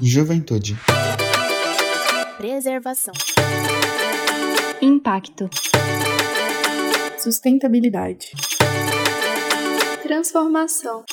Juventude. 0.00 0.76
Preservação. 2.36 3.12
Impacto. 4.80 5.50
Sustentabilidade. 7.18 8.32
Transformação. 10.02 11.04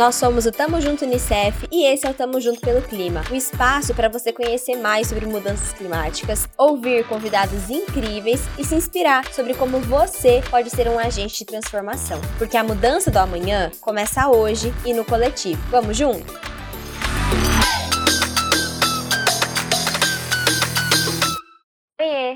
Nós 0.00 0.14
somos 0.14 0.46
o 0.46 0.50
Tamo 0.50 0.80
Junto 0.80 1.04
Unicef 1.04 1.68
e 1.70 1.84
esse 1.84 2.06
é 2.06 2.10
o 2.10 2.14
Tamo 2.14 2.40
Junto 2.40 2.58
pelo 2.62 2.80
Clima, 2.80 3.22
o 3.28 3.34
um 3.34 3.36
espaço 3.36 3.94
para 3.94 4.08
você 4.08 4.32
conhecer 4.32 4.74
mais 4.76 5.08
sobre 5.08 5.26
mudanças 5.26 5.74
climáticas, 5.74 6.48
ouvir 6.56 7.06
convidados 7.06 7.68
incríveis 7.68 8.40
e 8.58 8.64
se 8.64 8.74
inspirar 8.74 9.30
sobre 9.30 9.52
como 9.52 9.78
você 9.78 10.42
pode 10.48 10.70
ser 10.70 10.88
um 10.88 10.98
agente 10.98 11.40
de 11.40 11.44
transformação. 11.44 12.18
Porque 12.38 12.56
a 12.56 12.64
mudança 12.64 13.10
do 13.10 13.18
amanhã 13.18 13.70
começa 13.78 14.26
hoje 14.26 14.72
e 14.86 14.94
no 14.94 15.04
coletivo. 15.04 15.60
Vamos 15.70 15.98
junto? 15.98 16.49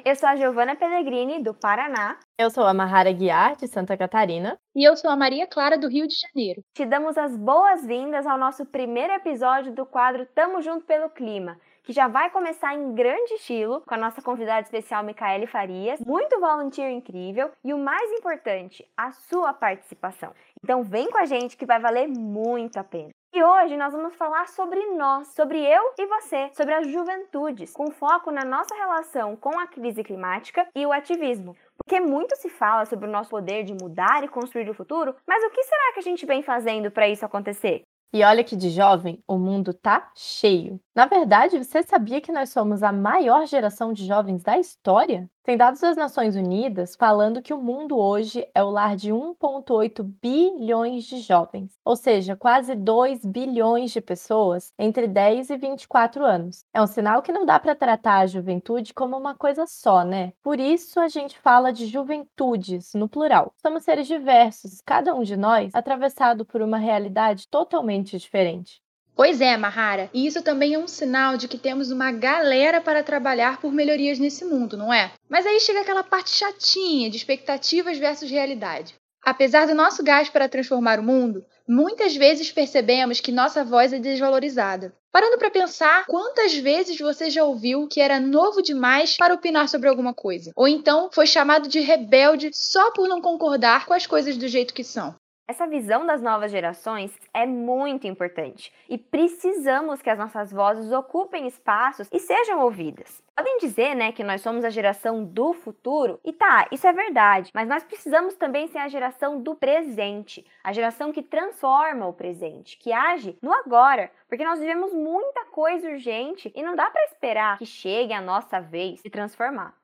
Eu 0.04 0.14
sou 0.14 0.28
a 0.28 0.36
Giovana 0.36 0.76
Pellegrini, 0.76 1.42
do 1.42 1.54
Paraná. 1.54 2.18
Eu 2.38 2.50
sou 2.50 2.66
a 2.66 2.74
Mahara 2.74 3.10
Guiar, 3.10 3.56
de 3.56 3.66
Santa 3.66 3.96
Catarina. 3.96 4.58
E 4.76 4.86
eu 4.86 4.94
sou 4.96 5.10
a 5.10 5.16
Maria 5.16 5.46
Clara, 5.46 5.78
do 5.78 5.88
Rio 5.88 6.06
de 6.06 6.14
Janeiro. 6.14 6.62
Te 6.74 6.84
damos 6.84 7.16
as 7.16 7.34
boas-vindas 7.34 8.26
ao 8.26 8.36
nosso 8.36 8.66
primeiro 8.66 9.14
episódio 9.14 9.72
do 9.72 9.86
quadro 9.86 10.26
Tamo 10.26 10.60
Junto 10.60 10.84
pelo 10.84 11.08
Clima, 11.08 11.58
que 11.82 11.92
já 11.92 12.06
vai 12.06 12.28
começar 12.28 12.74
em 12.74 12.94
grande 12.94 13.34
estilo 13.34 13.80
com 13.86 13.94
a 13.94 13.98
nossa 13.98 14.20
convidada 14.20 14.60
especial 14.60 15.02
Micaele 15.02 15.46
Farias, 15.46 15.98
muito 16.00 16.38
volunteer 16.38 16.90
incrível 16.90 17.50
e 17.64 17.72
o 17.72 17.78
mais 17.78 18.10
importante, 18.12 18.86
a 18.94 19.10
sua 19.10 19.54
participação. 19.54 20.34
Então 20.62 20.82
vem 20.82 21.08
com 21.10 21.18
a 21.18 21.24
gente 21.24 21.56
que 21.56 21.64
vai 21.64 21.80
valer 21.80 22.08
muito 22.08 22.78
a 22.78 22.84
pena. 22.84 23.10
E 23.36 23.42
hoje 23.42 23.76
nós 23.76 23.92
vamos 23.92 24.14
falar 24.14 24.46
sobre 24.46 24.78
nós, 24.92 25.26
sobre 25.34 25.58
eu 25.58 25.82
e 25.98 26.06
você, 26.06 26.52
sobre 26.54 26.72
as 26.72 26.86
juventudes, 26.86 27.72
com 27.72 27.90
foco 27.90 28.30
na 28.30 28.44
nossa 28.44 28.72
relação 28.76 29.34
com 29.34 29.58
a 29.58 29.66
crise 29.66 30.04
climática 30.04 30.64
e 30.72 30.86
o 30.86 30.92
ativismo. 30.92 31.56
Porque 31.76 31.98
muito 31.98 32.36
se 32.36 32.48
fala 32.48 32.86
sobre 32.86 33.08
o 33.08 33.10
nosso 33.10 33.30
poder 33.30 33.64
de 33.64 33.74
mudar 33.74 34.22
e 34.22 34.28
construir 34.28 34.70
o 34.70 34.74
futuro, 34.74 35.16
mas 35.26 35.42
o 35.42 35.50
que 35.50 35.64
será 35.64 35.92
que 35.94 35.98
a 35.98 36.02
gente 36.02 36.24
vem 36.24 36.44
fazendo 36.44 36.92
para 36.92 37.08
isso 37.08 37.26
acontecer? 37.26 37.82
E 38.12 38.22
olha 38.22 38.44
que 38.44 38.54
de 38.54 38.70
jovem 38.70 39.18
o 39.26 39.36
mundo 39.36 39.74
tá 39.74 40.12
cheio. 40.14 40.78
Na 40.94 41.06
verdade, 41.06 41.58
você 41.58 41.82
sabia 41.82 42.20
que 42.20 42.30
nós 42.30 42.50
somos 42.50 42.80
a 42.80 42.92
maior 42.92 43.46
geração 43.48 43.92
de 43.92 44.06
jovens 44.06 44.44
da 44.44 44.56
história? 44.60 45.28
Tem 45.42 45.56
dados 45.56 45.80
das 45.80 45.96
Nações 45.96 46.36
Unidas 46.36 46.94
falando 46.94 47.42
que 47.42 47.52
o 47.52 47.60
mundo 47.60 47.98
hoje 47.98 48.48
é 48.54 48.62
o 48.62 48.70
lar 48.70 48.94
de 48.94 49.10
1,8 49.12 50.04
bilhões 50.22 51.02
de 51.04 51.18
jovens, 51.18 51.76
ou 51.84 51.96
seja, 51.96 52.36
quase 52.36 52.76
2 52.76 53.26
bilhões 53.26 53.90
de 53.90 54.00
pessoas 54.00 54.72
entre 54.78 55.08
10 55.08 55.50
e 55.50 55.56
24 55.56 56.24
anos. 56.24 56.64
É 56.72 56.80
um 56.80 56.86
sinal 56.86 57.22
que 57.22 57.32
não 57.32 57.44
dá 57.44 57.58
para 57.58 57.74
tratar 57.74 58.20
a 58.20 58.26
juventude 58.26 58.94
como 58.94 59.16
uma 59.16 59.34
coisa 59.34 59.66
só, 59.66 60.04
né? 60.04 60.32
Por 60.44 60.60
isso 60.60 61.00
a 61.00 61.08
gente 61.08 61.36
fala 61.40 61.72
de 61.72 61.86
juventudes 61.86 62.94
no 62.94 63.08
plural. 63.08 63.52
Somos 63.60 63.82
seres 63.82 64.06
diversos, 64.06 64.80
cada 64.80 65.12
um 65.12 65.24
de 65.24 65.36
nós 65.36 65.74
atravessado 65.74 66.44
por 66.44 66.62
uma 66.62 66.78
realidade 66.78 67.48
totalmente 67.48 68.16
diferente. 68.16 68.83
Pois 69.16 69.40
é, 69.40 69.56
Mahara, 69.56 70.10
e 70.12 70.26
isso 70.26 70.42
também 70.42 70.74
é 70.74 70.78
um 70.78 70.88
sinal 70.88 71.36
de 71.36 71.46
que 71.46 71.56
temos 71.56 71.92
uma 71.92 72.10
galera 72.10 72.80
para 72.80 73.02
trabalhar 73.02 73.60
por 73.60 73.72
melhorias 73.72 74.18
nesse 74.18 74.44
mundo, 74.44 74.76
não 74.76 74.92
é? 74.92 75.12
Mas 75.28 75.46
aí 75.46 75.60
chega 75.60 75.82
aquela 75.82 76.02
parte 76.02 76.30
chatinha 76.30 77.08
de 77.08 77.16
expectativas 77.16 77.96
versus 77.96 78.28
realidade. 78.28 78.94
Apesar 79.24 79.66
do 79.66 79.74
nosso 79.74 80.02
gás 80.02 80.28
para 80.28 80.48
transformar 80.48 80.98
o 80.98 81.02
mundo, 81.02 81.46
muitas 81.66 82.14
vezes 82.14 82.52
percebemos 82.52 83.20
que 83.20 83.32
nossa 83.32 83.64
voz 83.64 83.92
é 83.92 83.98
desvalorizada. 83.98 84.92
Parando 85.10 85.38
para 85.38 85.50
pensar, 85.50 86.04
quantas 86.06 86.54
vezes 86.56 86.98
você 86.98 87.30
já 87.30 87.44
ouviu 87.44 87.86
que 87.86 88.00
era 88.00 88.18
novo 88.18 88.60
demais 88.60 89.16
para 89.16 89.32
opinar 89.32 89.68
sobre 89.68 89.88
alguma 89.88 90.12
coisa? 90.12 90.50
Ou 90.56 90.66
então 90.66 91.08
foi 91.12 91.26
chamado 91.26 91.68
de 91.68 91.78
rebelde 91.78 92.50
só 92.52 92.90
por 92.90 93.08
não 93.08 93.22
concordar 93.22 93.86
com 93.86 93.94
as 93.94 94.06
coisas 94.06 94.36
do 94.36 94.48
jeito 94.48 94.74
que 94.74 94.82
são? 94.82 95.14
Essa 95.46 95.66
visão 95.66 96.06
das 96.06 96.22
novas 96.22 96.50
gerações 96.50 97.14
é 97.34 97.44
muito 97.44 98.06
importante 98.06 98.72
e 98.88 98.96
precisamos 98.96 100.00
que 100.00 100.08
as 100.08 100.18
nossas 100.18 100.50
vozes 100.50 100.90
ocupem 100.90 101.46
espaços 101.46 102.08
e 102.10 102.18
sejam 102.18 102.60
ouvidas. 102.60 103.22
Podem 103.36 103.58
dizer, 103.58 103.94
né, 103.94 104.10
que 104.10 104.24
nós 104.24 104.40
somos 104.40 104.64
a 104.64 104.70
geração 104.70 105.22
do 105.22 105.52
futuro, 105.52 106.18
e 106.24 106.32
tá, 106.32 106.66
isso 106.72 106.86
é 106.86 106.92
verdade, 106.94 107.50
mas 107.52 107.68
nós 107.68 107.84
precisamos 107.84 108.34
também 108.36 108.68
ser 108.68 108.78
a 108.78 108.88
geração 108.88 109.38
do 109.38 109.54
presente, 109.54 110.46
a 110.62 110.72
geração 110.72 111.12
que 111.12 111.22
transforma 111.22 112.06
o 112.06 112.14
presente, 112.14 112.78
que 112.78 112.90
age 112.90 113.36
no 113.42 113.52
agora, 113.52 114.10
porque 114.26 114.46
nós 114.46 114.58
vivemos 114.58 114.94
muita 114.94 115.44
coisa 115.46 115.90
urgente 115.90 116.50
e 116.56 116.62
não 116.62 116.74
dá 116.74 116.88
para 116.88 117.04
esperar 117.04 117.58
que 117.58 117.66
chegue 117.66 118.14
a 118.14 118.20
nossa 118.22 118.60
vez 118.60 119.02
de 119.02 119.10
transformar. 119.10 119.74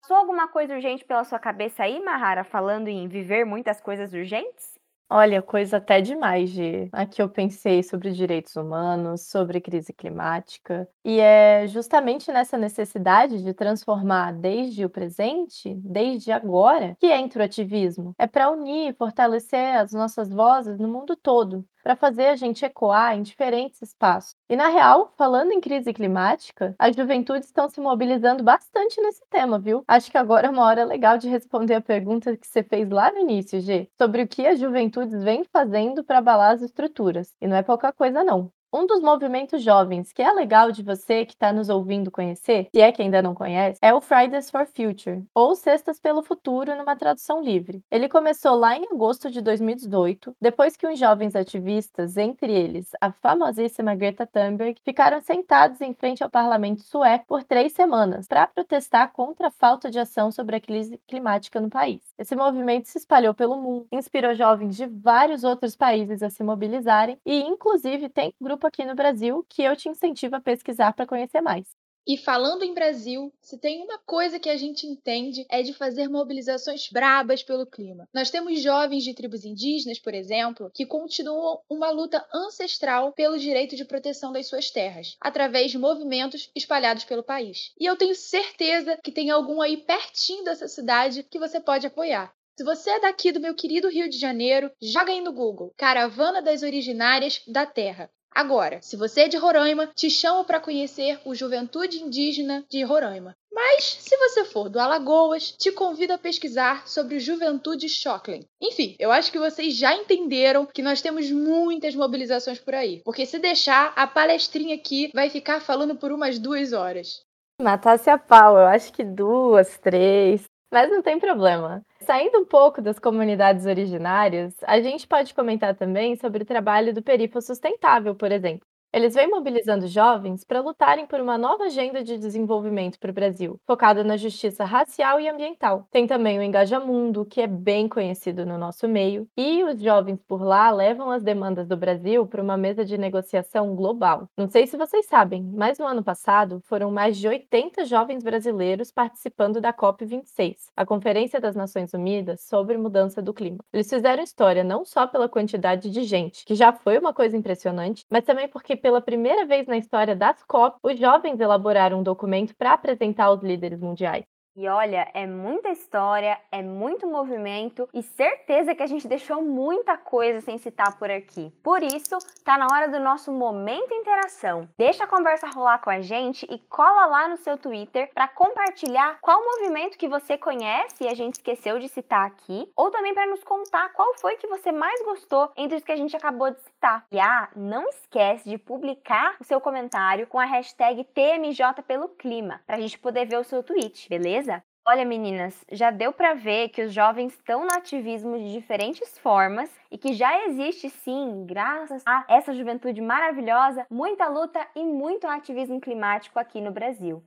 Passou 0.00 0.16
alguma 0.16 0.48
coisa 0.48 0.74
urgente 0.74 1.04
pela 1.04 1.22
sua 1.22 1.38
cabeça 1.38 1.82
aí, 1.82 2.00
Mahara, 2.02 2.44
falando 2.44 2.88
em 2.88 3.06
viver 3.08 3.44
muitas 3.44 3.78
coisas 3.78 4.14
urgentes? 4.14 4.71
Olha, 5.14 5.42
coisa 5.42 5.76
até 5.76 6.00
demais 6.00 6.50
de. 6.50 6.88
Aqui 6.90 7.20
eu 7.20 7.28
pensei 7.28 7.82
sobre 7.82 8.12
direitos 8.12 8.56
humanos, 8.56 9.28
sobre 9.28 9.60
crise 9.60 9.92
climática, 9.92 10.88
e 11.04 11.20
é 11.20 11.66
justamente 11.66 12.32
nessa 12.32 12.56
necessidade 12.56 13.42
de 13.42 13.52
transformar 13.52 14.32
desde 14.32 14.86
o 14.86 14.88
presente, 14.90 15.74
desde 15.84 16.32
agora, 16.32 16.96
que 16.98 17.08
entra 17.12 17.42
o 17.42 17.44
ativismo. 17.44 18.14
É 18.18 18.26
para 18.26 18.50
unir 18.50 18.88
e 18.90 18.94
fortalecer 18.94 19.76
as 19.76 19.92
nossas 19.92 20.30
vozes 20.30 20.78
no 20.78 20.88
mundo 20.88 21.14
todo, 21.14 21.62
para 21.82 21.96
fazer 21.96 22.26
a 22.26 22.36
gente 22.36 22.64
ecoar 22.64 23.16
em 23.16 23.22
diferentes 23.22 23.82
espaços. 23.82 24.34
E 24.48 24.56
na 24.56 24.68
real, 24.68 25.12
falando 25.16 25.52
em 25.52 25.60
crise 25.60 25.92
climática, 25.92 26.74
as 26.78 26.94
juventudes 26.94 27.48
estão 27.48 27.68
se 27.68 27.80
mobilizando 27.80 28.42
bastante 28.42 29.00
nesse 29.00 29.22
tema, 29.28 29.58
viu? 29.58 29.82
Acho 29.88 30.10
que 30.10 30.18
agora 30.18 30.46
é 30.46 30.50
uma 30.50 30.64
hora 30.64 30.84
legal 30.84 31.18
de 31.18 31.28
responder 31.28 31.74
a 31.74 31.80
pergunta 31.80 32.36
que 32.36 32.46
você 32.46 32.62
fez 32.62 32.88
lá 32.88 33.10
no 33.10 33.18
início, 33.18 33.60
G, 33.60 33.88
sobre 34.00 34.22
o 34.22 34.28
que 34.28 34.46
as 34.46 34.58
juventudes 34.58 35.22
vêm 35.22 35.44
fazendo 35.44 36.04
para 36.04 36.18
abalar 36.18 36.52
as 36.52 36.62
estruturas. 36.62 37.34
E 37.40 37.46
não 37.46 37.56
é 37.56 37.62
pouca 37.62 37.92
coisa 37.92 38.22
não. 38.22 38.52
Um 38.74 38.86
dos 38.86 39.02
movimentos 39.02 39.62
jovens 39.62 40.14
que 40.14 40.22
é 40.22 40.32
legal 40.32 40.72
de 40.72 40.82
você 40.82 41.26
que 41.26 41.34
está 41.34 41.52
nos 41.52 41.68
ouvindo 41.68 42.10
conhecer, 42.10 42.68
se 42.74 42.80
é 42.80 42.90
que 42.90 43.02
ainda 43.02 43.20
não 43.20 43.34
conhece, 43.34 43.78
é 43.82 43.92
o 43.92 44.00
Fridays 44.00 44.50
for 44.50 44.66
Future, 44.66 45.22
ou 45.34 45.54
Cestas 45.54 46.00
pelo 46.00 46.22
Futuro 46.22 46.74
numa 46.74 46.96
tradução 46.96 47.42
livre. 47.42 47.84
Ele 47.90 48.08
começou 48.08 48.54
lá 48.54 48.74
em 48.74 48.86
agosto 48.90 49.30
de 49.30 49.42
2018, 49.42 50.34
depois 50.40 50.74
que 50.74 50.86
uns 50.86 50.98
jovens 50.98 51.36
ativistas, 51.36 52.16
entre 52.16 52.50
eles 52.50 52.92
a 52.98 53.12
famosíssima 53.12 53.94
Greta 53.94 54.26
Thunberg, 54.26 54.80
ficaram 54.82 55.20
sentados 55.20 55.82
em 55.82 55.92
frente 55.92 56.24
ao 56.24 56.30
parlamento 56.30 56.80
sueco 56.80 57.26
por 57.26 57.44
três 57.44 57.74
semanas 57.74 58.26
para 58.26 58.46
protestar 58.46 59.12
contra 59.12 59.48
a 59.48 59.50
falta 59.50 59.90
de 59.90 59.98
ação 59.98 60.32
sobre 60.32 60.56
a 60.56 60.60
crise 60.60 60.98
climática 61.06 61.60
no 61.60 61.68
país. 61.68 62.00
Esse 62.18 62.34
movimento 62.34 62.88
se 62.88 62.96
espalhou 62.96 63.34
pelo 63.34 63.60
mundo, 63.60 63.86
inspirou 63.92 64.34
jovens 64.34 64.74
de 64.74 64.86
vários 64.86 65.44
outros 65.44 65.76
países 65.76 66.22
a 66.22 66.30
se 66.30 66.42
mobilizarem 66.42 67.18
e, 67.26 67.42
inclusive, 67.42 68.08
tem 68.08 68.32
grupo 68.40 68.61
grupo 68.62 68.66
aqui 68.66 68.84
no 68.84 68.94
Brasil 68.94 69.44
que 69.48 69.62
eu 69.62 69.74
te 69.74 69.88
incentivo 69.88 70.36
a 70.36 70.40
pesquisar 70.40 70.92
para 70.92 71.06
conhecer 71.06 71.40
mais. 71.40 71.66
E 72.04 72.16
falando 72.16 72.64
em 72.64 72.74
Brasil, 72.74 73.32
se 73.40 73.56
tem 73.58 73.80
uma 73.80 73.96
coisa 73.98 74.40
que 74.40 74.48
a 74.48 74.56
gente 74.56 74.84
entende 74.86 75.46
é 75.48 75.62
de 75.62 75.72
fazer 75.72 76.08
mobilizações 76.08 76.88
brabas 76.90 77.44
pelo 77.44 77.64
clima. 77.64 78.08
Nós 78.12 78.28
temos 78.28 78.60
jovens 78.60 79.04
de 79.04 79.14
tribos 79.14 79.44
indígenas, 79.44 80.00
por 80.00 80.12
exemplo, 80.12 80.70
que 80.74 80.84
continuam 80.84 81.60
uma 81.70 81.90
luta 81.90 82.24
ancestral 82.34 83.12
pelo 83.12 83.38
direito 83.38 83.76
de 83.76 83.84
proteção 83.84 84.32
das 84.32 84.48
suas 84.48 84.68
terras, 84.68 85.16
através 85.20 85.70
de 85.70 85.78
movimentos 85.78 86.50
espalhados 86.56 87.04
pelo 87.04 87.22
país. 87.22 87.72
E 87.78 87.86
eu 87.86 87.96
tenho 87.96 88.16
certeza 88.16 88.98
que 89.02 89.12
tem 89.12 89.30
algum 89.30 89.60
aí 89.60 89.76
pertinho 89.76 90.42
dessa 90.42 90.66
cidade 90.66 91.22
que 91.22 91.38
você 91.38 91.60
pode 91.60 91.86
apoiar. 91.86 92.34
Se 92.58 92.64
você 92.64 92.90
é 92.90 93.00
daqui 93.00 93.30
do 93.30 93.40
meu 93.40 93.54
querido 93.54 93.88
Rio 93.88 94.10
de 94.10 94.18
Janeiro, 94.18 94.70
joga 94.82 95.12
aí 95.12 95.20
no 95.20 95.32
Google 95.32 95.72
Caravana 95.76 96.42
das 96.42 96.62
Originárias 96.62 97.42
da 97.46 97.64
Terra. 97.64 98.10
Agora, 98.34 98.80
se 98.80 98.96
você 98.96 99.22
é 99.22 99.28
de 99.28 99.36
Roraima, 99.36 99.90
te 99.94 100.08
chamo 100.10 100.44
para 100.44 100.60
conhecer 100.60 101.20
o 101.24 101.34
Juventude 101.34 102.02
Indígena 102.02 102.64
de 102.68 102.82
Roraima. 102.82 103.36
Mas, 103.52 103.98
se 104.00 104.16
você 104.16 104.46
for 104.46 104.70
do 104.70 104.80
Alagoas, 104.80 105.52
te 105.52 105.70
convido 105.70 106.14
a 106.14 106.18
pesquisar 106.18 106.88
sobre 106.88 107.16
o 107.16 107.20
Juventude 107.20 107.88
Shockling. 107.88 108.46
Enfim, 108.60 108.96
eu 108.98 109.12
acho 109.12 109.30
que 109.30 109.38
vocês 109.38 109.76
já 109.76 109.94
entenderam 109.94 110.64
que 110.64 110.82
nós 110.82 111.02
temos 111.02 111.30
muitas 111.30 111.94
mobilizações 111.94 112.58
por 112.58 112.74
aí. 112.74 113.02
Porque 113.04 113.26
se 113.26 113.38
deixar, 113.38 113.92
a 113.94 114.06
palestrinha 114.06 114.74
aqui 114.74 115.10
vai 115.14 115.28
ficar 115.28 115.60
falando 115.60 115.94
por 115.94 116.10
umas 116.10 116.38
duas 116.38 116.72
horas. 116.72 117.20
Matasse 117.60 118.08
a 118.08 118.16
pau, 118.16 118.56
eu 118.56 118.66
acho 118.66 118.92
que 118.92 119.04
duas, 119.04 119.78
três. 119.78 120.44
Mas 120.72 120.90
não 120.90 121.02
tem 121.02 121.20
problema. 121.20 121.84
Saindo 122.00 122.38
um 122.38 122.46
pouco 122.46 122.80
das 122.80 122.98
comunidades 122.98 123.66
originárias, 123.66 124.54
a 124.64 124.80
gente 124.80 125.06
pode 125.06 125.34
comentar 125.34 125.76
também 125.76 126.16
sobre 126.16 126.42
o 126.42 126.46
trabalho 126.46 126.94
do 126.94 127.02
Perifa 127.02 127.42
Sustentável, 127.42 128.14
por 128.14 128.32
exemplo. 128.32 128.66
Eles 128.94 129.14
vêm 129.14 129.26
mobilizando 129.26 129.86
jovens 129.86 130.44
para 130.44 130.60
lutarem 130.60 131.06
por 131.06 131.18
uma 131.18 131.38
nova 131.38 131.64
agenda 131.64 132.04
de 132.04 132.18
desenvolvimento 132.18 132.98
para 132.98 133.10
o 133.10 133.14
Brasil, 133.14 133.58
focada 133.66 134.04
na 134.04 134.18
justiça 134.18 134.66
racial 134.66 135.18
e 135.18 135.26
ambiental. 135.26 135.86
Tem 135.90 136.06
também 136.06 136.38
o 136.38 136.42
Engajamundo, 136.42 137.24
que 137.24 137.40
é 137.40 137.46
bem 137.46 137.88
conhecido 137.88 138.44
no 138.44 138.58
nosso 138.58 138.86
meio, 138.86 139.26
e 139.34 139.64
os 139.64 139.80
jovens 139.80 140.20
por 140.28 140.42
lá 140.42 140.70
levam 140.70 141.10
as 141.10 141.22
demandas 141.22 141.66
do 141.66 141.74
Brasil 141.74 142.26
para 142.26 142.42
uma 142.42 142.58
mesa 142.58 142.84
de 142.84 142.98
negociação 142.98 143.74
global. 143.74 144.28
Não 144.36 144.46
sei 144.50 144.66
se 144.66 144.76
vocês 144.76 145.06
sabem, 145.06 145.42
mas 145.54 145.78
no 145.78 145.86
ano 145.86 146.04
passado 146.04 146.60
foram 146.64 146.90
mais 146.90 147.16
de 147.16 147.26
80 147.26 147.86
jovens 147.86 148.22
brasileiros 148.22 148.92
participando 148.92 149.58
da 149.58 149.72
COP26, 149.72 150.56
a 150.76 150.84
Conferência 150.84 151.40
das 151.40 151.56
Nações 151.56 151.94
Unidas 151.94 152.42
sobre 152.42 152.76
Mudança 152.76 153.22
do 153.22 153.32
Clima. 153.32 153.64
Eles 153.72 153.88
fizeram 153.88 154.22
história 154.22 154.62
não 154.62 154.84
só 154.84 155.06
pela 155.06 155.30
quantidade 155.30 155.88
de 155.88 156.04
gente, 156.04 156.44
que 156.44 156.54
já 156.54 156.74
foi 156.74 156.98
uma 156.98 157.14
coisa 157.14 157.34
impressionante, 157.34 158.04
mas 158.10 158.24
também 158.24 158.48
porque 158.48 158.81
pela 158.82 159.00
primeira 159.00 159.46
vez 159.46 159.66
na 159.66 159.78
história 159.78 160.14
das 160.14 160.42
COP, 160.42 160.76
os 160.82 160.98
jovens 160.98 161.40
elaboraram 161.40 162.00
um 162.00 162.02
documento 162.02 162.54
para 162.56 162.72
apresentar 162.72 163.26
aos 163.26 163.40
líderes 163.40 163.80
mundiais. 163.80 164.24
E 164.54 164.68
olha, 164.68 165.10
é 165.14 165.26
muita 165.26 165.70
história, 165.70 166.38
é 166.50 166.62
muito 166.62 167.06
movimento 167.06 167.88
e 167.94 168.02
certeza 168.02 168.74
que 168.74 168.82
a 168.82 168.86
gente 168.86 169.08
deixou 169.08 169.40
muita 169.40 169.96
coisa 169.96 170.42
sem 170.42 170.58
citar 170.58 170.98
por 170.98 171.10
aqui. 171.10 171.50
Por 171.62 171.82
isso, 171.82 172.18
tá 172.44 172.58
na 172.58 172.66
hora 172.70 172.86
do 172.88 173.00
nosso 173.00 173.32
momento 173.32 173.94
interação. 173.94 174.68
Deixa 174.76 175.04
a 175.04 175.06
conversa 175.06 175.48
rolar 175.48 175.78
com 175.78 175.88
a 175.88 176.02
gente 176.02 176.46
e 176.50 176.58
cola 176.58 177.06
lá 177.06 177.28
no 177.28 177.38
seu 177.38 177.56
Twitter 177.56 178.10
para 178.12 178.28
compartilhar 178.28 179.16
qual 179.22 179.42
movimento 179.42 179.96
que 179.96 180.06
você 180.06 180.36
conhece 180.36 181.04
e 181.04 181.08
a 181.08 181.14
gente 181.14 181.36
esqueceu 181.36 181.78
de 181.78 181.88
citar 181.88 182.26
aqui, 182.26 182.70
ou 182.76 182.90
também 182.90 183.14
para 183.14 183.26
nos 183.26 183.42
contar 183.42 183.88
qual 183.94 184.12
foi 184.18 184.36
que 184.36 184.46
você 184.46 184.70
mais 184.70 185.02
gostou 185.02 185.50
entre 185.56 185.78
os 185.78 185.84
que 185.84 185.92
a 185.92 185.96
gente 185.96 186.14
acabou 186.14 186.50
de 186.50 186.60
citar. 186.60 186.71
E 187.10 187.20
ah, 187.20 187.48
não 187.54 187.88
esquece 187.88 188.48
de 188.48 188.58
publicar 188.58 189.36
o 189.40 189.44
seu 189.44 189.60
comentário 189.60 190.26
com 190.26 190.38
a 190.38 190.44
hashtag 190.44 191.04
TMJ 191.04 191.82
pelo 191.86 192.08
clima, 192.08 192.60
para 192.66 192.76
a 192.76 192.80
gente 192.80 192.98
poder 192.98 193.26
ver 193.26 193.38
o 193.38 193.44
seu 193.44 193.62
tweet, 193.62 194.08
beleza? 194.08 194.62
Olha, 194.84 195.04
meninas, 195.04 195.64
já 195.70 195.92
deu 195.92 196.12
para 196.12 196.34
ver 196.34 196.70
que 196.70 196.82
os 196.82 196.92
jovens 196.92 197.34
estão 197.34 197.64
no 197.64 197.72
ativismo 197.72 198.36
de 198.36 198.52
diferentes 198.52 199.16
formas 199.16 199.70
e 199.92 199.96
que 199.96 200.12
já 200.12 200.44
existe 200.46 200.90
sim, 200.90 201.46
graças 201.46 202.02
a 202.04 202.24
essa 202.28 202.52
juventude 202.52 203.00
maravilhosa, 203.00 203.86
muita 203.88 204.26
luta 204.26 204.66
e 204.74 204.82
muito 204.82 205.28
ativismo 205.28 205.80
climático 205.80 206.36
aqui 206.36 206.60
no 206.60 206.72
Brasil. 206.72 207.22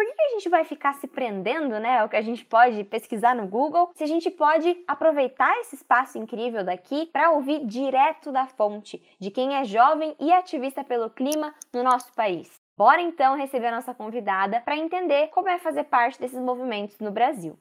Por 0.00 0.06
que, 0.06 0.22
a 0.22 0.28
gente 0.30 0.48
vai 0.48 0.64
ficar 0.64 0.94
se 0.94 1.06
prendendo, 1.06 1.78
né? 1.78 2.02
O 2.02 2.08
que 2.08 2.16
a 2.16 2.22
gente 2.22 2.42
pode 2.42 2.84
pesquisar 2.84 3.34
no 3.34 3.46
Google, 3.46 3.90
se 3.94 4.02
a 4.02 4.06
gente 4.06 4.30
pode 4.30 4.82
aproveitar 4.88 5.54
esse 5.58 5.74
espaço 5.74 6.16
incrível 6.16 6.64
daqui 6.64 7.04
para 7.12 7.32
ouvir 7.32 7.66
direto 7.66 8.32
da 8.32 8.46
fonte 8.46 8.98
de 9.20 9.30
quem 9.30 9.56
é 9.56 9.64
jovem 9.64 10.16
e 10.18 10.32
ativista 10.32 10.82
pelo 10.82 11.10
clima 11.10 11.54
no 11.70 11.82
nosso 11.82 12.14
país. 12.14 12.50
Bora 12.78 13.02
então 13.02 13.36
receber 13.36 13.66
a 13.66 13.72
nossa 13.72 13.92
convidada 13.92 14.58
para 14.62 14.74
entender 14.74 15.28
como 15.28 15.50
é 15.50 15.58
fazer 15.58 15.84
parte 15.84 16.18
desses 16.18 16.40
movimentos 16.40 16.98
no 16.98 17.10
Brasil. 17.10 17.58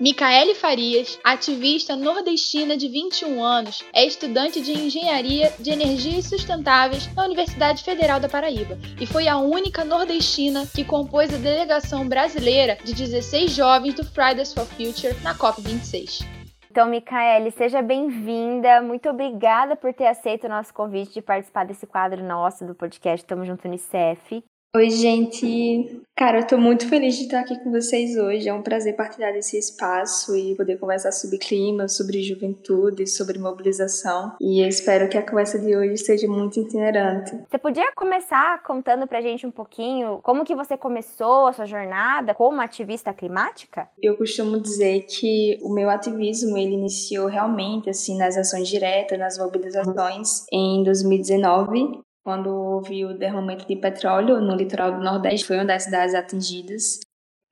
Micaele 0.00 0.54
Farias, 0.54 1.20
ativista 1.22 1.94
nordestina 1.94 2.74
de 2.74 2.88
21 2.88 3.44
anos, 3.44 3.84
é 3.92 4.02
estudante 4.02 4.58
de 4.62 4.72
Engenharia 4.72 5.52
de 5.58 5.70
Energias 5.70 6.24
Sustentáveis 6.24 7.14
na 7.14 7.26
Universidade 7.26 7.84
Federal 7.84 8.18
da 8.18 8.26
Paraíba 8.26 8.78
e 8.98 9.04
foi 9.04 9.28
a 9.28 9.36
única 9.36 9.84
nordestina 9.84 10.66
que 10.66 10.86
compôs 10.86 11.34
a 11.34 11.36
delegação 11.36 12.08
brasileira 12.08 12.78
de 12.82 12.94
16 12.94 13.50
jovens 13.50 13.92
do 13.92 14.02
Fridays 14.02 14.54
for 14.54 14.64
Future 14.64 15.14
na 15.22 15.34
COP26. 15.34 16.26
Então, 16.70 16.88
Micaele, 16.88 17.50
seja 17.50 17.82
bem-vinda. 17.82 18.80
Muito 18.80 19.06
obrigada 19.10 19.76
por 19.76 19.92
ter 19.92 20.06
aceito 20.06 20.46
o 20.46 20.48
nosso 20.48 20.72
convite 20.72 21.12
de 21.12 21.20
participar 21.20 21.66
desse 21.66 21.86
quadro 21.86 22.24
nosso 22.24 22.64
do 22.64 22.74
podcast 22.74 23.26
Tamo 23.26 23.44
Junto 23.44 23.68
Unicef. 23.68 24.42
Oi, 24.76 24.88
gente. 24.88 26.00
Cara, 26.14 26.38
eu 26.38 26.46
tô 26.46 26.56
muito 26.56 26.88
feliz 26.88 27.16
de 27.16 27.24
estar 27.24 27.40
aqui 27.40 27.58
com 27.58 27.72
vocês 27.72 28.16
hoje. 28.16 28.48
É 28.48 28.54
um 28.54 28.62
prazer 28.62 28.94
partilhar 28.94 29.32
desse 29.32 29.58
espaço 29.58 30.36
e 30.36 30.54
poder 30.54 30.78
conversar 30.78 31.10
sobre 31.10 31.38
clima, 31.38 31.88
sobre 31.88 32.22
juventude, 32.22 33.04
sobre 33.08 33.36
mobilização. 33.36 34.36
E 34.40 34.62
eu 34.62 34.68
espero 34.68 35.08
que 35.08 35.18
a 35.18 35.28
conversa 35.28 35.58
de 35.58 35.76
hoje 35.76 35.96
seja 35.98 36.28
muito 36.28 36.60
itinerante. 36.60 37.36
Você 37.50 37.58
podia 37.58 37.90
começar 37.96 38.62
contando 38.62 39.08
pra 39.08 39.20
gente 39.20 39.44
um 39.44 39.50
pouquinho 39.50 40.20
como 40.22 40.44
que 40.44 40.54
você 40.54 40.76
começou 40.76 41.48
a 41.48 41.52
sua 41.52 41.66
jornada 41.66 42.32
como 42.32 42.60
ativista 42.60 43.12
climática? 43.12 43.88
Eu 44.00 44.16
costumo 44.16 44.60
dizer 44.60 45.00
que 45.08 45.58
o 45.62 45.74
meu 45.74 45.90
ativismo 45.90 46.56
ele 46.56 46.74
iniciou 46.74 47.26
realmente 47.26 47.90
assim 47.90 48.16
nas 48.16 48.36
ações 48.36 48.68
diretas, 48.68 49.18
nas 49.18 49.36
mobilizações 49.36 50.44
em 50.52 50.84
2019 50.84 52.08
quando 52.30 52.48
houve 52.54 53.04
o 53.04 53.18
derramamento 53.18 53.66
de 53.66 53.74
petróleo 53.74 54.40
no 54.40 54.54
litoral 54.54 54.92
do 54.92 55.02
Nordeste, 55.02 55.44
foi 55.44 55.56
uma 55.56 55.64
das 55.64 55.82
cidades 55.82 56.14
atingidas. 56.14 57.00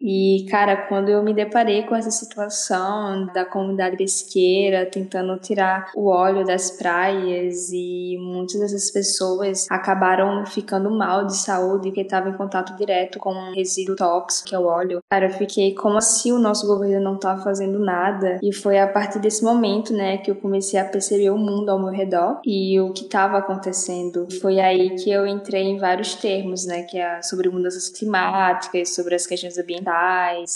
E, 0.01 0.47
cara, 0.49 0.77
quando 0.89 1.09
eu 1.09 1.23
me 1.23 1.35
deparei 1.35 1.83
com 1.83 1.95
essa 1.95 2.11
situação 2.11 3.27
da 3.35 3.45
comunidade 3.45 3.97
pesqueira 3.97 4.87
tentando 4.87 5.37
tirar 5.39 5.91
o 5.95 6.09
óleo 6.09 6.45
das 6.45 6.71
praias 6.71 7.71
e 7.73 8.17
muitas 8.21 8.61
dessas 8.61 8.91
pessoas 8.91 9.67
acabaram 9.69 10.47
ficando 10.47 10.91
mal 10.91 11.27
de 11.27 11.37
saúde 11.37 11.89
porque 11.89 12.03
estavam 12.03 12.33
em 12.33 12.37
contato 12.37 12.77
direto 12.77 13.19
com 13.19 13.33
um 13.33 13.55
resíduo 13.55 13.97
tóxico, 13.97 14.49
que 14.49 14.55
é 14.55 14.59
o 14.59 14.67
óleo. 14.67 15.01
Cara, 15.11 15.27
eu 15.27 15.31
fiquei 15.31 15.75
como 15.75 15.99
assim 15.99 16.33
o 16.33 16.39
nosso 16.39 16.67
governo 16.67 17.03
não 17.03 17.19
tá 17.19 17.37
fazendo 17.39 17.79
nada? 17.79 18.39
E 18.43 18.53
foi 18.53 18.79
a 18.79 18.87
partir 18.87 19.19
desse 19.19 19.43
momento, 19.43 19.93
né, 19.93 20.19
que 20.19 20.31
eu 20.31 20.37
comecei 20.37 20.79
a 20.79 20.85
perceber 20.85 21.31
o 21.31 21.39
mundo 21.39 21.71
ao 21.71 21.79
meu 21.79 21.91
redor 21.91 22.41
e 22.45 22.81
o 22.81 22.93
que 22.93 23.05
estava 23.05 23.39
acontecendo. 23.39 24.29
Foi 24.41 24.61
aí 24.61 24.95
que 24.97 25.11
eu 25.11 25.27
entrei 25.27 25.65
em 25.65 25.79
vários 25.79 26.15
termos, 26.15 26.67
né, 26.67 26.83
que 26.83 26.99
é 26.99 27.21
sobre 27.23 27.49
mudanças 27.49 27.89
climáticas, 27.89 28.95
sobre 28.95 29.15
as 29.15 29.27
questões 29.27 29.59
ambientais 29.59 29.88